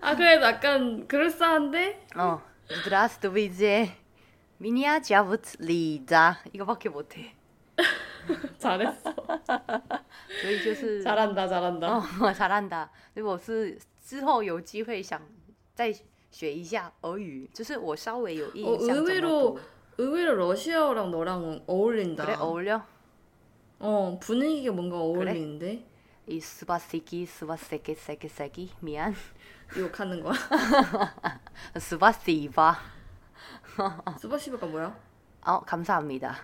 [0.00, 2.42] 아 그래도 약간 그럴싸한데 어,
[2.84, 3.92] 드라스트 브이제
[4.58, 7.34] 미니아자부트 리자 이거밖에 못해.
[8.58, 9.12] 잘했어.
[10.40, 11.98] 所以就是嗯 잘한다, 잘한다.
[11.98, 12.90] 哦， 잘한다。
[13.14, 15.20] 所以我是之后有机会想
[15.74, 15.92] 再
[16.30, 19.60] 学一下俄语，就是我稍微有印 어, 象怎么 의외로 读。
[19.98, 22.24] 의외로 러시아어랑 너랑 어울린다.
[22.24, 22.82] 그래 어울려?
[23.78, 25.84] 어 분위기가 뭔가 어울리는데
[26.28, 29.14] 이 스바시기 스바세게 세게 세기 미안
[29.76, 30.32] 욕하는 거야?
[31.78, 32.78] 스바시바
[34.18, 34.96] 수바시바가 뭐야?
[35.44, 36.36] 어 감사합니다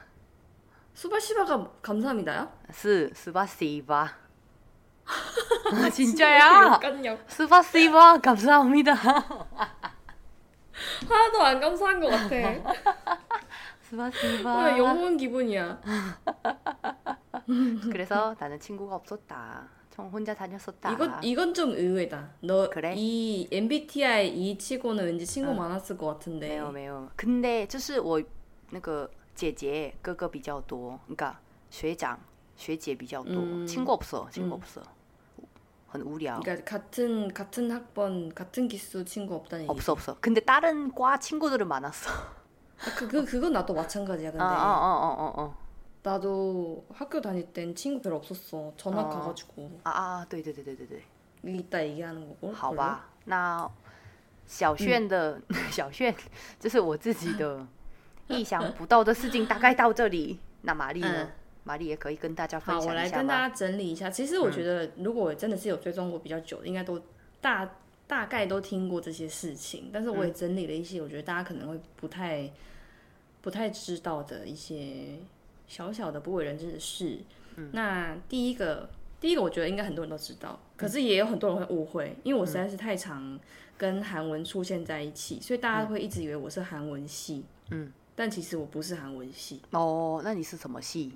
[0.95, 2.51] 수바시바가 감사합니다야?
[2.73, 4.09] 스 스바시바
[5.73, 8.95] 아, 진짜야 욕 스바시바 감사합니다
[11.09, 12.75] 하나도 안 감사한 것 같아.
[13.83, 15.81] 스바시바 오늘 영혼 기분이야.
[17.91, 22.29] 그래서 나는 친구가 없었다 전 혼자 다녔었다 이건 이건 좀 의외다.
[22.41, 22.95] 너 그래?
[22.97, 25.57] 이 MBTI 이 치고는 왠지 친구 응.
[25.57, 26.49] 많았을 것 같은데.
[26.49, 28.23] 没有没有，근데就是我
[28.71, 31.37] 那个 姐姐哥哥比较多，你看
[31.71, 32.19] 学长
[32.57, 34.83] 学姐比较多，亲过不少，亲过不少，
[35.89, 36.41] 很无聊。
[36.41, 39.71] 그러니까 같은 같은 학번 같은 기수 친구 없다는 얘기.
[39.71, 40.17] 없어 없어.
[40.21, 42.11] 근데 다른 과 친구들은 많았어.
[42.11, 44.31] 아, 그, 그 그건 나도 마찬가지야.
[44.31, 45.57] 근데 어어어어 어, 어.
[46.03, 48.73] 나도 학교 다닐 땐 친구 별로 없었어.
[48.77, 49.09] 전학 어.
[49.09, 51.03] 가가지고 啊啊，对对对对对对，
[51.45, 52.53] 이따 얘기하는 거고.
[52.53, 53.69] 好吧，那
[54.47, 56.15] 小炫的、小炫，
[56.59, 57.67] 这是我自己的
[58.28, 60.40] 意想不到的事情，大概到这里。
[60.62, 61.32] 那玛丽呢嗯？
[61.66, 62.96] 玛丽也可以跟大家分享一下吗？
[62.96, 64.10] 来跟大家整理一下。
[64.10, 67.02] 其实我觉得，如果我真的是有追踪过比较久的，应该都
[67.40, 67.70] 大
[68.08, 69.90] 大概都听过这些事情。
[69.94, 72.52] 但是我也整理了一些，我觉得大家可能会不太
[73.42, 75.20] 不太知道的一些
[75.68, 77.20] 小小的不为人知的事。
[77.72, 83.40] 那第一个，第一个我觉得应该很多人都知道，可是也有很多人会误会，因为我实在是太常
[83.78, 87.46] 跟韩文出现在一起，所以大家会一直以为我是韩文系。
[87.70, 89.62] 嗯，但其实我不是韩文系。
[89.72, 91.14] 哦，那你是什么系？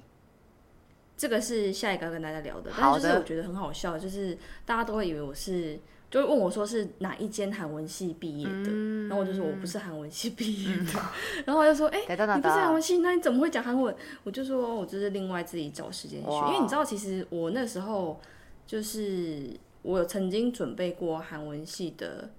[1.17, 5.79] 这个是下一个要跟大家聊的，但就是我觉得很好笑，就是大家都会以为我是，
[6.11, 8.71] 就会问我说是哪一间韩文系毕业的，
[9.07, 10.91] 然后我就说我不是韩文系毕业的，
[11.45, 13.95] 然后我就说哎，你不是韩文系，那你怎么会讲韩文？
[14.23, 18.19] 我就说我就是另外自己找时间学，因为你知道其实我那时候
[18.67, 22.29] 就是我曾经准备过韩文系的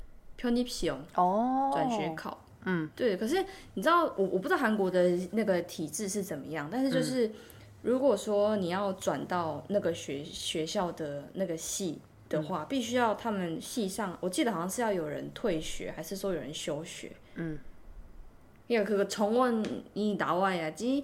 [0.40, 2.44] Pionipion 哦转学考。
[2.65, 3.17] 嗯，对。
[3.17, 7.29] 可是你知道，我我不知道韩国的那个体制是怎么样，但是就是、
[7.81, 17.11] 如果说你要转到那个学学校的那个系的话，必须要他们系上，我记得好像是要有人退学，还是说有人休学？
[17.35, 17.57] 嗯。
[18.65, 21.03] 그러니까그정원이나와야지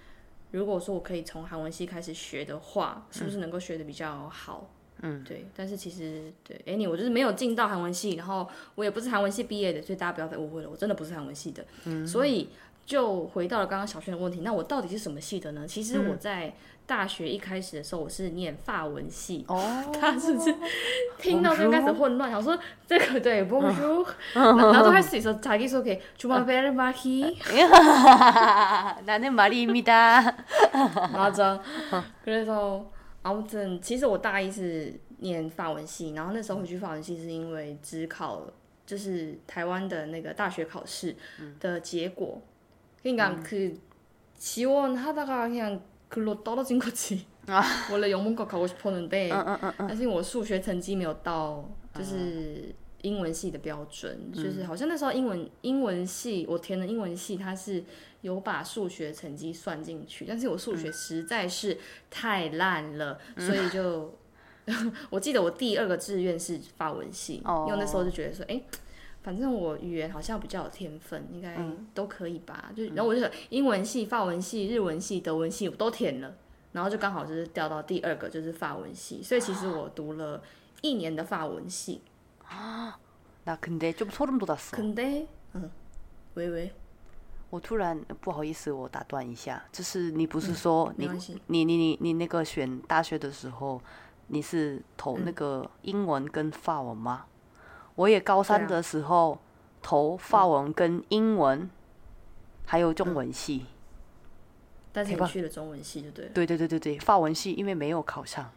[0.51, 4.69] 如果说我可以从韩文系开始学的话，是不是能够学的比较好？
[5.03, 11.65] 嗯，对，但是其实对，any 我就是没有进到韩文系，然后我也不是韩文系毕业的，所以大家不要再误会了，我真的不是韩文系的。
[11.85, 12.49] 嗯，所以
[12.84, 15.66] 就回到了刚刚小轩的问题，那我到底是什么系的呢？
[15.66, 16.52] 其实我在
[16.86, 19.44] 大学一开始的时候，我是念法文系。
[19.48, 20.54] 哦，他是不是
[21.18, 22.30] 听到这边开始混乱？
[22.30, 22.56] 想说
[22.86, 27.36] 这个对 bonjour， 然后开始说자기소개 주말베르마히
[29.04, 30.36] 나는 마리입니다.
[31.12, 31.60] 맞아.
[32.24, 32.84] 그래서
[33.24, 38.42] 아무튼 其实我大一是念法文系，然后那时候回去法文系是因为只考
[38.86, 41.16] 就是台湾的那个大学考试
[41.58, 42.40] 的结果，
[43.02, 43.78] 그러니까 그
[44.38, 47.26] 지원하다가 그냥 글로 떨어진 거지.
[47.92, 51.64] 원래 영문과 가고 싶었는데 嗯嗯嗯嗯，但是因为我数学成绩没有到，
[51.94, 57.84] 就是英文系的标准，就是好像那时候英文英文系我填的英文系，它是
[58.22, 61.78] 有把数学成绩算进去，但是我数学实在是
[62.10, 64.12] 太烂了，所以就
[65.10, 68.60] 我记得我第二个志愿是法文系，哦因为那时候就觉得说，哎、
[69.22, 71.56] 反正我语言好像比较有天分，应该
[71.94, 72.70] 都可以吧。
[72.76, 76.34] 就然后我就想英文系、法文系、日文系、德文系我都填了，
[76.72, 80.42] 然后就刚好就是调到第二个就是法文系，所以其实我读了
[80.82, 82.02] 一年的法文系。
[83.44, 84.76] 나 근데 좀 소름 돋았어.
[84.76, 85.70] 근데嗯，
[86.34, 86.72] 喂喂，
[87.50, 93.80] 我突然不好意思，我打断一下，就是你不是说你没关系你你你你那个选大学的时候，
[94.28, 97.26] 你是投那个英文跟法文吗？
[97.95, 99.39] 我也高三的时候
[99.81, 101.69] 投发文跟英文
[102.65, 103.65] 还有中文系。
[104.93, 106.31] 但是你去了中文系就对了。
[106.33, 108.51] 对对对对对发文系因为没有考上。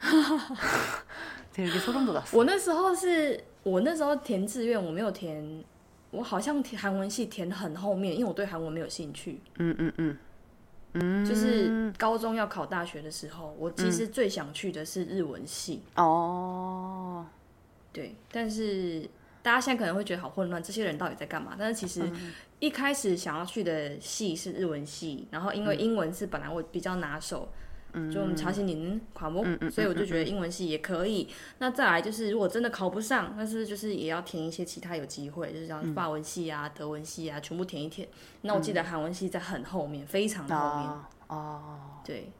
[2.32, 5.64] 我那时候是我那时候填志愿我没有填
[6.10, 9.40] 我好像填韩文系填很后面因为我对韩文没有兴趣。
[9.58, 10.18] 嗯嗯嗯。
[11.26, 15.82] 就是高中要考大学的时候我其实最想去的是日文系。
[15.96, 17.26] 哦。
[17.96, 19.08] 对，但是
[19.42, 21.56] 大家现在可能会觉得好混乱，这些人到底在干嘛？
[21.58, 22.12] 但是其实
[22.58, 27.48] 一开始想要去的系是日文系，然后因为英文是本来我比较拿手，
[28.12, 29.00] 就我们查询您
[29.72, 31.26] 所以我就觉得英文系也可以。
[31.58, 38.06] 那再来就是，如果真的考不上，但是就是也要填一些其他有机会，就是像法文系啊、德文系啊，全部填一填。
[38.42, 40.90] 那我记得韩文系在很后面，非常后面。
[40.90, 42.30] 啊哦，对，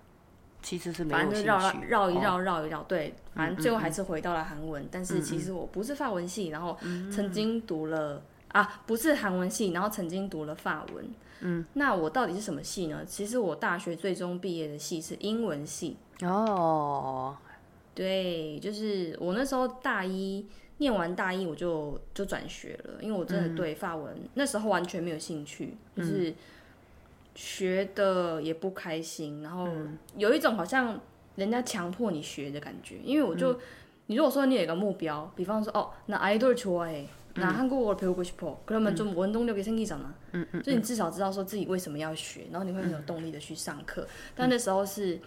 [0.66, 4.84] 其实是没反正就绕绕一哦绕绕一绕，对，反正最后还是回到了韩文。
[4.90, 6.76] 但是其实我不是法文系，然后
[7.08, 11.08] 曾经读了啊，不是韩文系，然后曾经读了法文。
[11.42, 13.04] 嗯，那我到底是什么系呢？
[13.06, 15.98] 其实我大学最终毕业的系是英文系。
[16.22, 17.36] 哦，
[17.94, 20.44] 对，就是我那时候大一
[20.78, 26.34] 念完大一，我就就转学了，因为我真的对法文那时候完全没有兴趣，就是
[27.36, 29.67] 学的也不开心，然后
[30.15, 30.99] 有一种好像
[31.36, 32.99] 人家强迫你学的感觉。
[33.03, 33.59] 因为我就，
[34.07, 37.05] 你如果说你有一个目标，比方说哦，那 idol 좋아 해。
[37.36, 44.05] 那한국어를배우고싶어그러면좀원동력이생기잖아嗯嗯，就你至少知道说自己为什么要学，然后你会很有动力的去上课。
[44.36, 45.17] 但那时候是，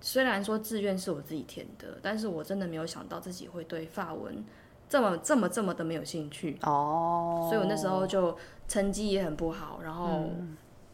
[0.00, 4.44] 虽然说志愿是我自己填的，但是我真的没有想到自己会对法文
[4.88, 7.46] 这么这么这么的没有兴趣哦。
[7.48, 8.36] 所以我那时候就
[8.66, 10.32] 成绩也很不好，然后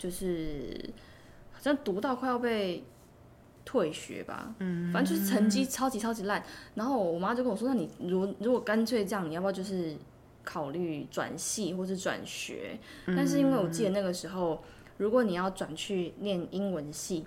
[0.04, 0.90] 就是
[1.52, 2.84] 好像读到快要被
[3.64, 6.42] 退学吧，嗯，反正就是成绩超级超级烂。
[6.74, 9.96] 然后我妈就跟我说：“那你如如果干脆这样，你要不要就是？”
[10.42, 12.78] 考虑转系或是转学，
[13.08, 14.64] 但是因为我记得那个时候，
[14.96, 17.26] 如果你要转去念英文系，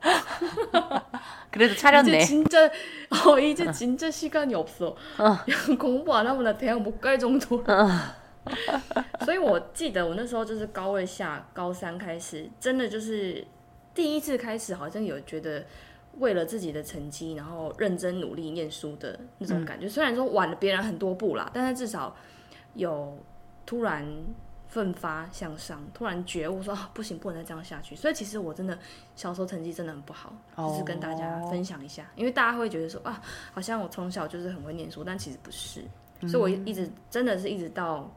[1.51, 4.95] 그래도차렸네 이제진짜어이제진짜시간이없어
[5.77, 7.65] 공부안하면나대학못갈정도
[9.25, 13.45] 所以我记得我那时候就是高二下高三开始，真的就是
[13.93, 15.65] 第一次开始，好像有觉得。
[16.18, 19.88] 为了自己的成绩，然后认真努力念书的那种感觉。
[19.90, 22.16] 虽然说晚了别人很多步啦，但是至少
[22.74, 23.18] 有
[23.66, 24.08] 突然
[24.68, 27.96] 奋发向上，突然觉悟说啊，不行，不能再这样下去。
[27.96, 28.78] 所以其实我真的
[29.16, 33.22] 小时候成绩真的很不好，就是跟大家分享一下，因为大家会觉得说啊，
[33.54, 35.84] 好像我从小就是很会念书，但其实不是。
[36.30, 38.10] 所以我一直真的是一直到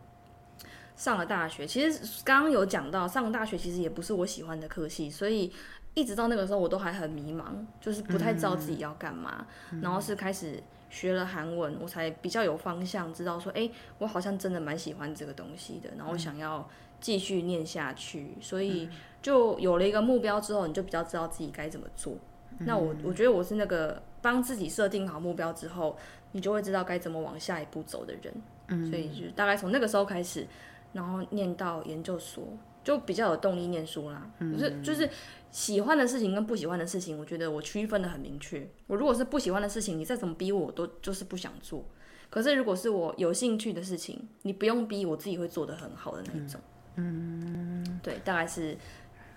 [0.94, 5.53] 上了大学，其实刚刚有讲到上了大学其实也不是我喜欢的科系，所以。
[5.99, 7.46] 一直到那个时候，我都还很迷茫，
[7.80, 9.44] 就是不太知道自己要干嘛。
[9.82, 13.68] 然后是开始学了韩文，我才比较有方向，知道说，哎，
[13.99, 16.68] 我好像真的蛮喜欢这个东西的，然后想要
[17.01, 18.36] 继续念下去。
[18.40, 18.88] 所以
[19.20, 22.14] 就有了一个目标之后，你就比较知道自己该怎么做。
[22.61, 25.96] 那我我觉得我是那个帮自己设定好目标之后，
[26.30, 28.88] 你就会知道该怎么往下一步走的人。
[28.88, 30.46] 所以就大概从那个时候开始，
[30.92, 32.46] 然后念到研究所。
[32.84, 35.07] 就比较有动力念书啦，就是就是
[35.51, 38.68] 喜欢的事情跟不喜欢的事情，我觉得我区分的很明确。
[38.86, 41.84] 我如果是不喜欢的事情，你再怎么逼我，我都就是不想做。
[42.30, 46.61] 可是如果是我有兴趣的事情，你不用逼我自己会做的很好的那一种。
[46.96, 48.76] 嗯，对，大概是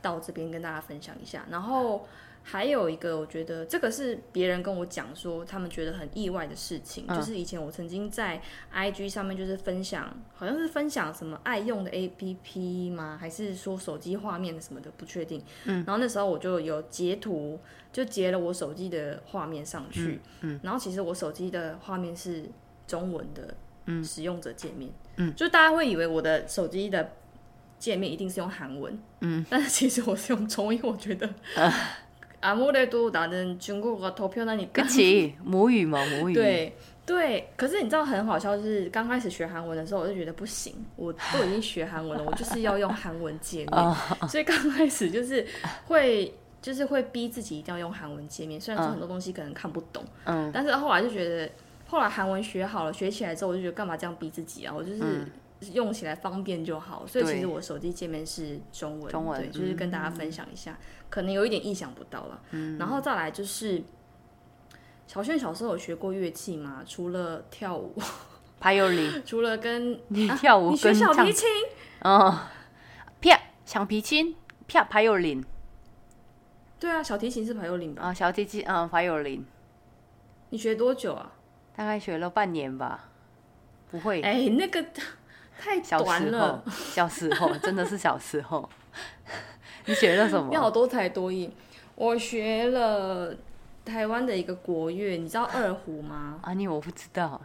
[0.01, 2.07] 到这边跟大家分享一下，然后。
[2.44, 8.42] 还有一个，我觉得这个是别人跟我讲说，他们觉得很意外的事情，就是以前我曾经在
[8.74, 13.18] IG 上面就是分享，好像是分享什么爱用的 APP 吗？
[13.20, 15.42] 还是说手机画面什么的，不确定。
[15.66, 15.84] 嗯。
[15.86, 17.60] 然后那时候我就有截图，
[17.94, 20.20] 就截了我手机的画面上去。
[20.42, 20.60] 嗯。
[20.64, 22.44] 然后其实我手机的画面是
[22.88, 23.54] 中文的
[24.04, 24.92] 使用者界面。
[25.18, 25.34] 嗯。
[25.36, 27.12] 就大家会以为我的手机的
[27.78, 29.00] 界面一定是用韩文。
[29.20, 29.46] 嗯。
[29.48, 31.30] 但是其实我是用中文，我觉得。
[32.41, 36.34] 아무래도나는중국어가더편하니까 그치母语嘛，母语。
[36.34, 36.76] 对
[37.07, 43.95] 对，可是你知道很好笑，就是刚开始学韩文的时候，我就觉得不行，我都已经学韩文了，我就是要用韩文界面，
[44.28, 45.47] 所以刚开始就是
[45.87, 51.49] 会就是会逼自己一定要用韩文界面，虽然说很多东西可能看不懂，嗯，但是后来就觉得，
[51.87, 54.74] 后来韩文学好了，学起来之后，我就觉得干嘛这样逼自己啊？
[54.76, 55.24] 我就是
[55.74, 60.78] 用起来方便就好，所以其实我手机界面是中文，中文，对，就是跟大家分享一下。
[61.09, 62.41] 可能有一点意想不到了，
[62.80, 63.84] 然后再来就是
[65.05, 66.82] 小炫小时候有学过乐器吗？
[66.88, 67.93] 除了跳舞，
[68.59, 71.47] 还有铃， 除了跟你跳舞，你学小提琴？
[72.01, 72.39] 哦，
[73.20, 74.36] 啪，小提琴，
[74.68, 75.43] 啪，还有铃，
[76.80, 78.03] 对啊，小提琴是排有铃吧？
[78.03, 79.45] 啊，小提琴，嗯，排有铃，
[80.49, 81.34] 你学多久啊？
[81.76, 83.09] 大概学了半年吧，
[83.89, 84.86] 不会，哎，那个
[85.84, 88.68] 小时候小时候真的是小时候。
[89.86, 90.47] 你学了什么？
[90.49, 91.51] 你好多才多艺。
[91.95, 93.36] 我学了
[93.86, 96.39] 台湾的一个国乐你知道二胡吗？
[96.43, 97.39] 啊你我不知道？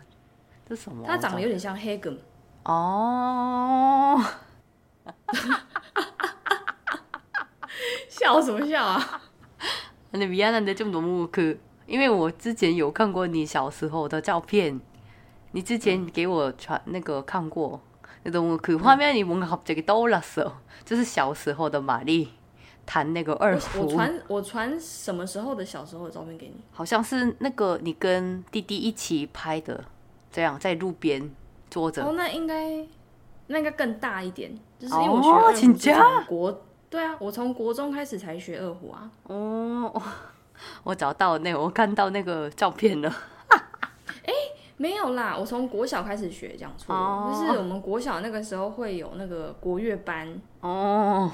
[0.69, 2.19] 这什么他长得有点像黑梗。
[2.64, 4.21] 哦。
[8.09, 9.23] 笑什么笑啊？
[10.12, 11.55] 你别人的这么多木刻
[11.87, 14.81] 因为我之前有看过你小时候的照片。
[15.53, 17.81] 你之前给我传那个看过。
[18.26, 20.52] 너무그화면이뭔가갑자기떠올랐어
[20.86, 22.30] 就是小时候的玛丽
[22.86, 23.82] 弹那个二胡。
[23.82, 26.56] 我传我传什么时候的小时候的照片给你？
[26.72, 29.84] 好像是那个你跟弟弟一起拍的，
[30.32, 31.32] 这样在路边
[31.70, 32.04] 坐着。
[32.04, 32.86] 哦，那应该
[33.48, 35.74] 那应该更大一点，就是因为我学二胡
[36.22, 39.10] 从国对啊，我从国中开始才学二胡啊。
[39.24, 40.02] 哦，
[40.84, 43.14] 我找到那我看到那个照片了。
[44.76, 44.76] 哎。
[44.78, 51.32] 没有啦，我从国小开始学，这样错，就是我们国小那个时候会有那个国乐班哦，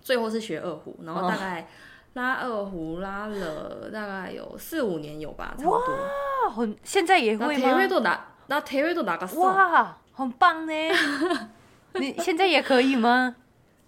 [0.02, 1.68] 最后是学二胡，然后大概。
[2.14, 5.80] 拉二胡拉了大概有四五年有吧，差不多。
[5.80, 7.54] 哇，很现在也会吗？
[7.54, 9.40] 那铁瑞都拿，那铁瑞都拿个手。
[9.42, 10.74] 哇，很棒呢！
[11.94, 13.36] 你现在也可以吗？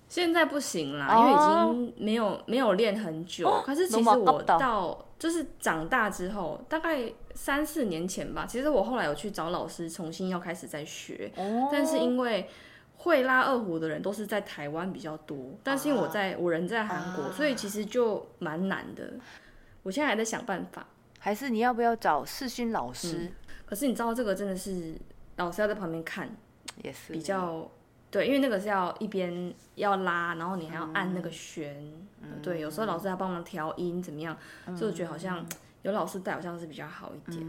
[0.08, 3.62] 现在不行啦，因为已经没有没有练很久。
[3.66, 11.32] 可是其实我到就是长大之后，大概三四年前吧，其实我后来有去找老师重新要开始再学。
[11.38, 11.70] 哦。
[11.72, 12.50] 但是因为
[13.02, 19.14] 会拉二胡的人都是在台湾比较多，但是因为我在我人在韩国，所以其实就蛮难的。
[19.82, 20.86] 我现在还在想办法。
[21.18, 23.32] 还是你要不要找世勋老师？
[23.66, 24.96] 可是你知道这个真的是
[25.38, 26.30] 老师要在旁边看，
[26.84, 27.70] 也是比较。
[28.12, 31.92] 对，因为那个是要一边要拉，然后你还要按那个弦。
[32.44, 34.38] 对，有时候老师要帮忙调音，怎么样？
[34.76, 35.44] 所以我觉得好像
[35.84, 37.44] 有老师带，好像是比较好一点。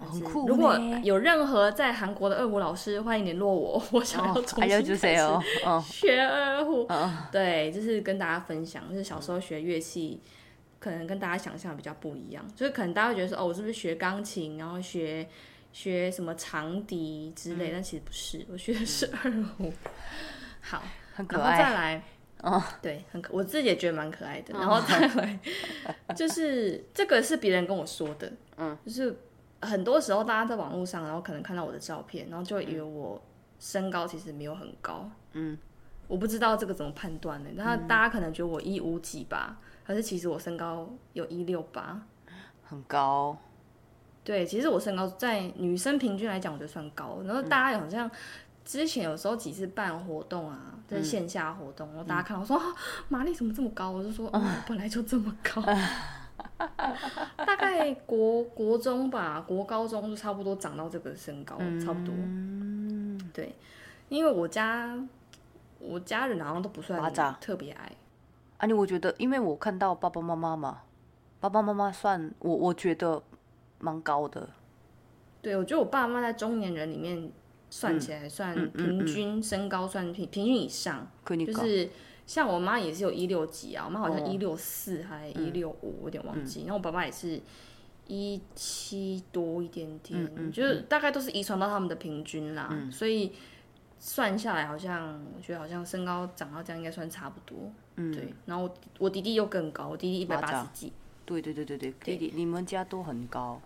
[0.00, 0.46] 很酷。
[0.46, 6.86] 如果有任何在韩国的二胡老师，欢迎联络我，我想要重新开始学二胡。
[7.32, 10.20] 对，就是跟大家分享，就是小时候学乐器，
[10.78, 12.44] 可能跟大家想象比较不一样。
[12.54, 15.26] 就是可能大家会觉得说，哦，我是不是学钢琴，然后学。
[15.70, 19.70] 学什么长笛之类，但其实不是，我学的是二胡。
[20.62, 20.82] 好，
[21.14, 21.58] 很可爱。
[21.58, 22.02] 再来，
[22.42, 24.54] 哦，对，很可，我自己也觉得蛮可爱的。
[24.54, 25.38] 然后再来，
[26.14, 29.16] 就是这个是别人跟我说的， 嗯，就是
[29.60, 33.20] 很多时候大家在网络上，然后可能看到我的照片，然后就以为我
[33.58, 35.58] 身高其实没有很高，嗯，
[36.06, 37.50] 我不知道这个怎么判断呢？
[37.56, 42.00] 那大家可能觉得我一五几吧，可是其实我身高有一六八，
[42.64, 43.36] 很高。
[44.22, 47.22] 对，其实我身高在女生平均来讲，我觉得算高。
[47.24, 48.10] 然后大家好像
[48.68, 52.60] 之前有时候几次办活动啊，在线下活动，然后大家看到说
[53.08, 54.30] 玛丽怎么这么高，我就说
[54.68, 55.62] 本来就这么高。
[57.38, 62.14] 大概国国中吧，国高中就差不多长到这个身高，差不多。
[63.32, 63.56] 对，
[64.10, 64.94] 因为我家
[65.78, 67.00] 我家人好像都不算
[67.40, 67.90] 特别矮。
[68.58, 70.82] 啊，你我觉得，因为我看到爸爸妈妈嘛，
[71.40, 73.22] 爸爸妈妈算我，我觉得。
[73.80, 74.48] 蛮高的，
[75.40, 77.30] 对，我觉得我爸妈在中年人里面
[77.70, 81.88] 算起来算平均身高算平平均以上，就是
[82.26, 86.60] 像我妈也是有一六几啊，我妈好像一六四还一六五，有点忘记。
[86.60, 87.40] 然后我爸爸也是
[88.06, 93.32] 一七多一点点，就是大概都是遗传到他们的平均啦，所以
[93.98, 97.70] 算下来好像我觉得好像身高长到这样应该算差不多。
[97.96, 98.32] 嗯，对。
[98.46, 100.92] 然后我我弟弟又更高，我弟弟一百八十几。
[101.26, 103.60] 对对对对对，弟弟你们家都很高。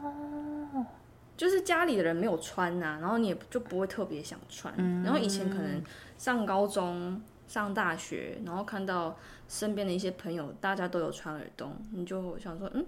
[1.34, 4.72] 就是家里的人没有穿呐，然后你也就不会特别想穿。
[5.02, 5.82] 然后以前可能
[6.18, 9.16] 上高中、上大学，然后看到
[9.48, 12.84] 身边的一些朋友，大家都有穿耳洞，你就想说，嗯，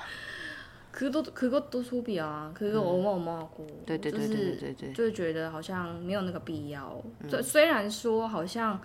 [0.93, 7.03] 그것그것도소비야그거어마어마하고对对对对对对，就是觉得好像没有那个必要。
[7.27, 8.79] 虽虽然说好像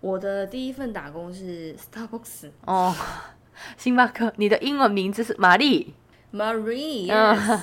[0.00, 2.94] 我的第一份打工是 Starbucks 哦，
[3.76, 4.32] 星巴克。
[4.36, 5.94] 你的英文名字是玛丽。
[6.32, 7.60] Marie，yes。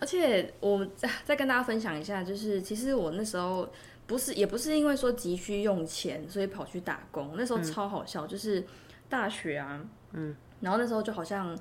[0.00, 3.68] 而且我再再跟大家分享一下，就是其实我那时候
[4.06, 7.34] 不是也不是因为说急需用钱，所以跑去打工。
[7.36, 8.66] 那时候超好笑，就是
[9.08, 9.80] 大学啊，
[10.12, 11.56] 嗯，然后那时候就好像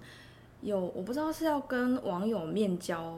[0.61, 3.17] 有我不知道是要跟网友面交，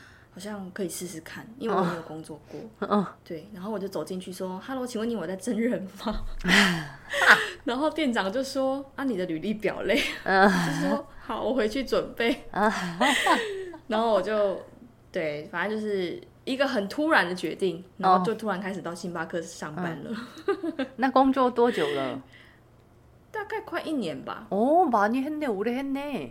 [0.40, 6.24] 像可以试试看，因为我没有工作过，嗯， 对，然后我就走进去说，Hello，请问你我在真人吗？
[7.64, 11.06] 然后店长就说，啊，你的履历表嘞，就说。
[11.26, 12.44] 好，我回去准备。
[13.88, 14.62] 然后我就，
[15.10, 20.16] 对，反正就是一个很突然的决定，然后就突然开始到星巴克上班了。
[20.94, 22.22] 那工作多久了？
[23.32, 24.46] 大概快一年吧。
[24.50, 26.30] 哦，많이했네오래했네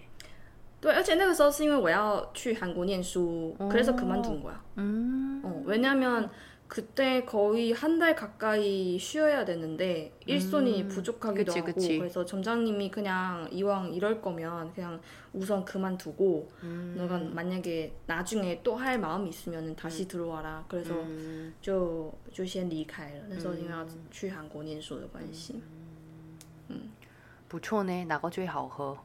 [0.81, 6.29] 对，而且那个时候是因为我要去韩国念书，그래서그만둔거야嗯，哦，왜냐면
[6.67, 11.99] 그때 거의 한 달 가까이 쉬어야 되는데 일손이 음, 부족하기도 그치, 하고 그치.
[11.99, 14.99] 그래서 점장님이 그냥 이왕 이럴 거면 그냥
[15.31, 16.95] 우선 그만두고 음.
[16.97, 20.07] 너가 만약에 나중에 또 할 마음이 있으면 다시 음.
[20.07, 21.53] 들어와라 그래서 음.
[21.61, 25.61] 就就先离开了那时候因为要去韩国念书的关系
[26.69, 26.89] 嗯
[27.47, 28.97] 不错呢哪个最好喝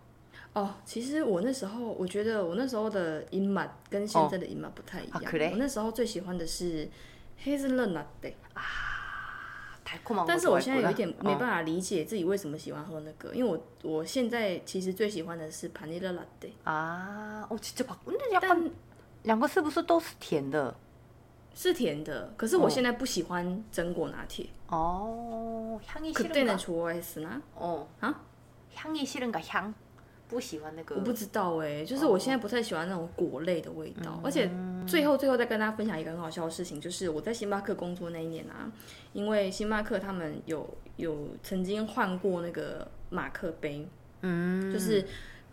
[0.54, 5.22] 哦，其实我那时候，我觉得我那时候的饮马跟现在的饮马不太一样。
[5.52, 6.88] 我那时候最喜欢的是
[7.44, 10.24] 黑色乐拿的啊，太酷了！
[10.26, 17.46] 但是我现在有一点没办法理解自己为什么喜欢喝那个，因为我我现在其实最喜欢的是帕尼勒拉的啊。
[17.48, 18.70] 哦，其实把那两个
[19.22, 20.74] 两个是不是都是甜的？
[21.54, 24.46] 是甜的，可是我现在不喜欢榛果拿铁。
[24.68, 28.14] 哦，향이그때는좋아했으나哦啊，
[28.74, 29.72] 향이싫은가 향。
[30.27, 34.19] 不喜欢那个，我不知道哎，就是我现在不太喜欢那种果类的味道。
[34.23, 34.49] 而且
[34.87, 38.71] 最后最后再跟大家分享一个很好笑的事情，就是我在星巴克工作那一年啊，
[39.13, 40.67] 因为星巴克他们有
[40.97, 43.87] 有曾经换过那个马克杯，
[44.21, 45.05] 嗯，就是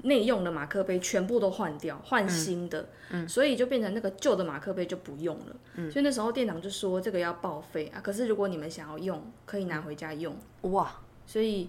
[0.05, 5.57] 内用的马克杯全部都换掉，换新的，嗯，所以就变成那个旧的马克杯就不用了。
[5.75, 10.35] 嗯，所以那时候店长就说这个要报废啊，可是如果你们想要用，可以拿回家用。
[10.63, 11.69] 哇，所以。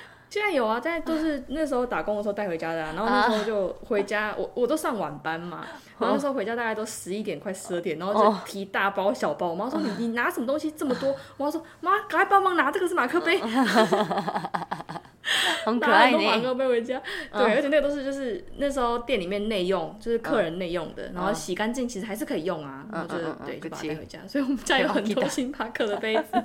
[0.31, 5.65] 现在有啊，在都是那时候打工的时候带回家的，啊然后那时候就回家，我我都上晚班嘛，
[5.99, 11.13] 然后那时候回家大概都十一点快十二点，然后就提大包小包，我妈说你你拿什么东西这么多？
[11.35, 13.37] 我妈说妈赶快帮忙拿，这个是马克杯，
[15.65, 16.17] 很可爱呢。
[16.17, 16.97] 马克杯回家，
[17.33, 26.41] 对，而且那个都是就是那时候店里面内用，就是客人内用的，然后洗干净其实还是可以用啊，然后就对就把它带回家，所以我们家有很多 星巴克的杯子，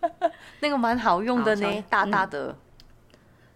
[0.60, 2.56] 那个蛮好用的呢，大大的。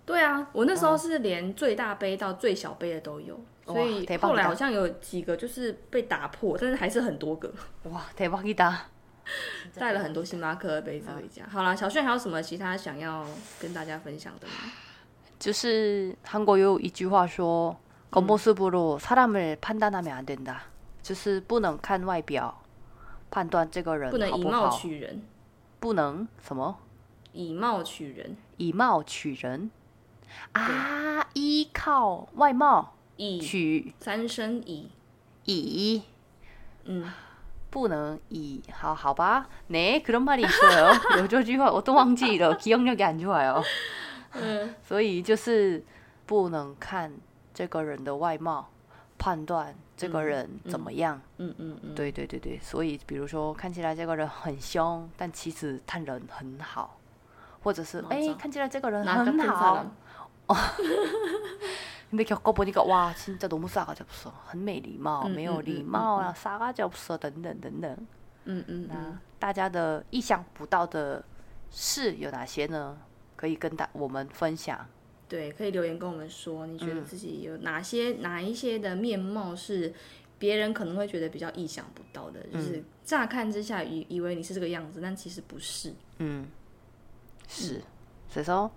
[0.05, 7.53] 对啊，我那时候是连最大杯到最小杯的都有，所以后来好像有几个就是被打破，但是还是很多个。
[7.83, 8.87] 哇，太棒了！
[9.75, 11.43] 带了很多星巴克的杯子回家。
[11.49, 13.23] 好了，小炫还有什么其他想要
[13.59, 14.53] 跟大家分享的吗？
[15.37, 17.75] 就是韩国有一句话说：“
[18.11, 20.55] 겉모습으로사람을판단하면안된다。”
[21.01, 22.61] 就是不能看外表
[23.31, 25.21] 判断这个人不能以貌取人，
[25.79, 26.77] 不能什么？
[27.31, 29.71] 以貌取人，以貌取人
[30.53, 31.27] 啊！
[31.33, 34.89] 依靠外貌以取三生以
[35.45, 36.01] 以，
[36.85, 37.11] 嗯，
[37.69, 39.47] 不能以好好吧？
[39.69, 43.63] 네그런말이있어요 有这句话我都忘记了，기억력이안좋아 요。
[44.33, 45.83] 嗯，所以就是
[46.25, 47.13] 不能看
[47.53, 48.69] 这个人的外貌
[49.17, 51.21] 判断这个人怎么样。
[51.37, 56.95] 嗯嗯嗯，对对对对，所以比如说看起来这个人很凶，但其实他人很好。
[57.61, 59.85] 或者是哎，看起来这个人很好。
[60.47, 60.55] 哦，
[62.11, 68.07] 근데겪어보니까와진짜너무싸가지없어很没礼貌，没有礼貌啊，싸가지없어等等等等。
[68.45, 71.23] 嗯嗯，那大家的意想不到的
[71.69, 72.97] 事有哪些呢？
[73.35, 74.87] 可以跟大我们分享。
[75.27, 79.93] 对，可以留言跟我们说，你觉得自己有哪些哪一些的面貌是
[80.39, 85.93] 别人可能会觉得比较意想不到的，就是乍看之下以以为你是这个样子，但其实不是。
[86.17, 86.47] 嗯。
[87.51, 87.81] 是，
[88.29, 88.69] 所以说，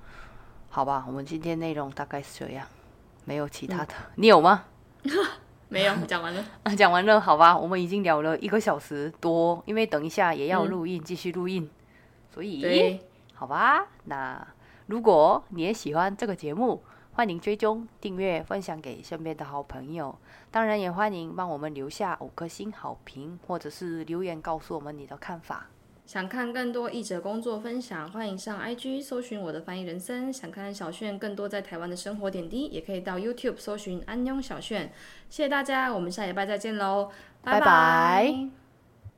[0.70, 2.68] 好吧，我们今天内容大概是这样，
[3.26, 4.66] 没有其他的，你有吗？
[5.70, 6.46] 没有，讲完了。
[6.78, 11.70] 讲完了，好吧，我们已经聊了一个小时多，因为等一下也要录音，继续录音，
[12.34, 13.00] 所以，
[13.34, 14.48] 好吧，那
[14.86, 20.18] 如果你也喜欢这个节目，欢迎追踪、订阅、分享给身边的好朋友，
[20.52, 25.68] 当然也欢迎帮我们留下五颗星好评，或者是留言告诉我们你的看法。
[26.08, 30.32] 想看更多译者工作分享，欢迎上 IG 搜寻我的翻译人生。
[30.32, 34.94] 想看小炫更多在台湾的生活点滴，也可以到 YouTube 搜寻安妞小炫。
[35.30, 37.12] 谢谢大家，我们下礼拜再见喽，
[37.44, 38.67] 拜拜。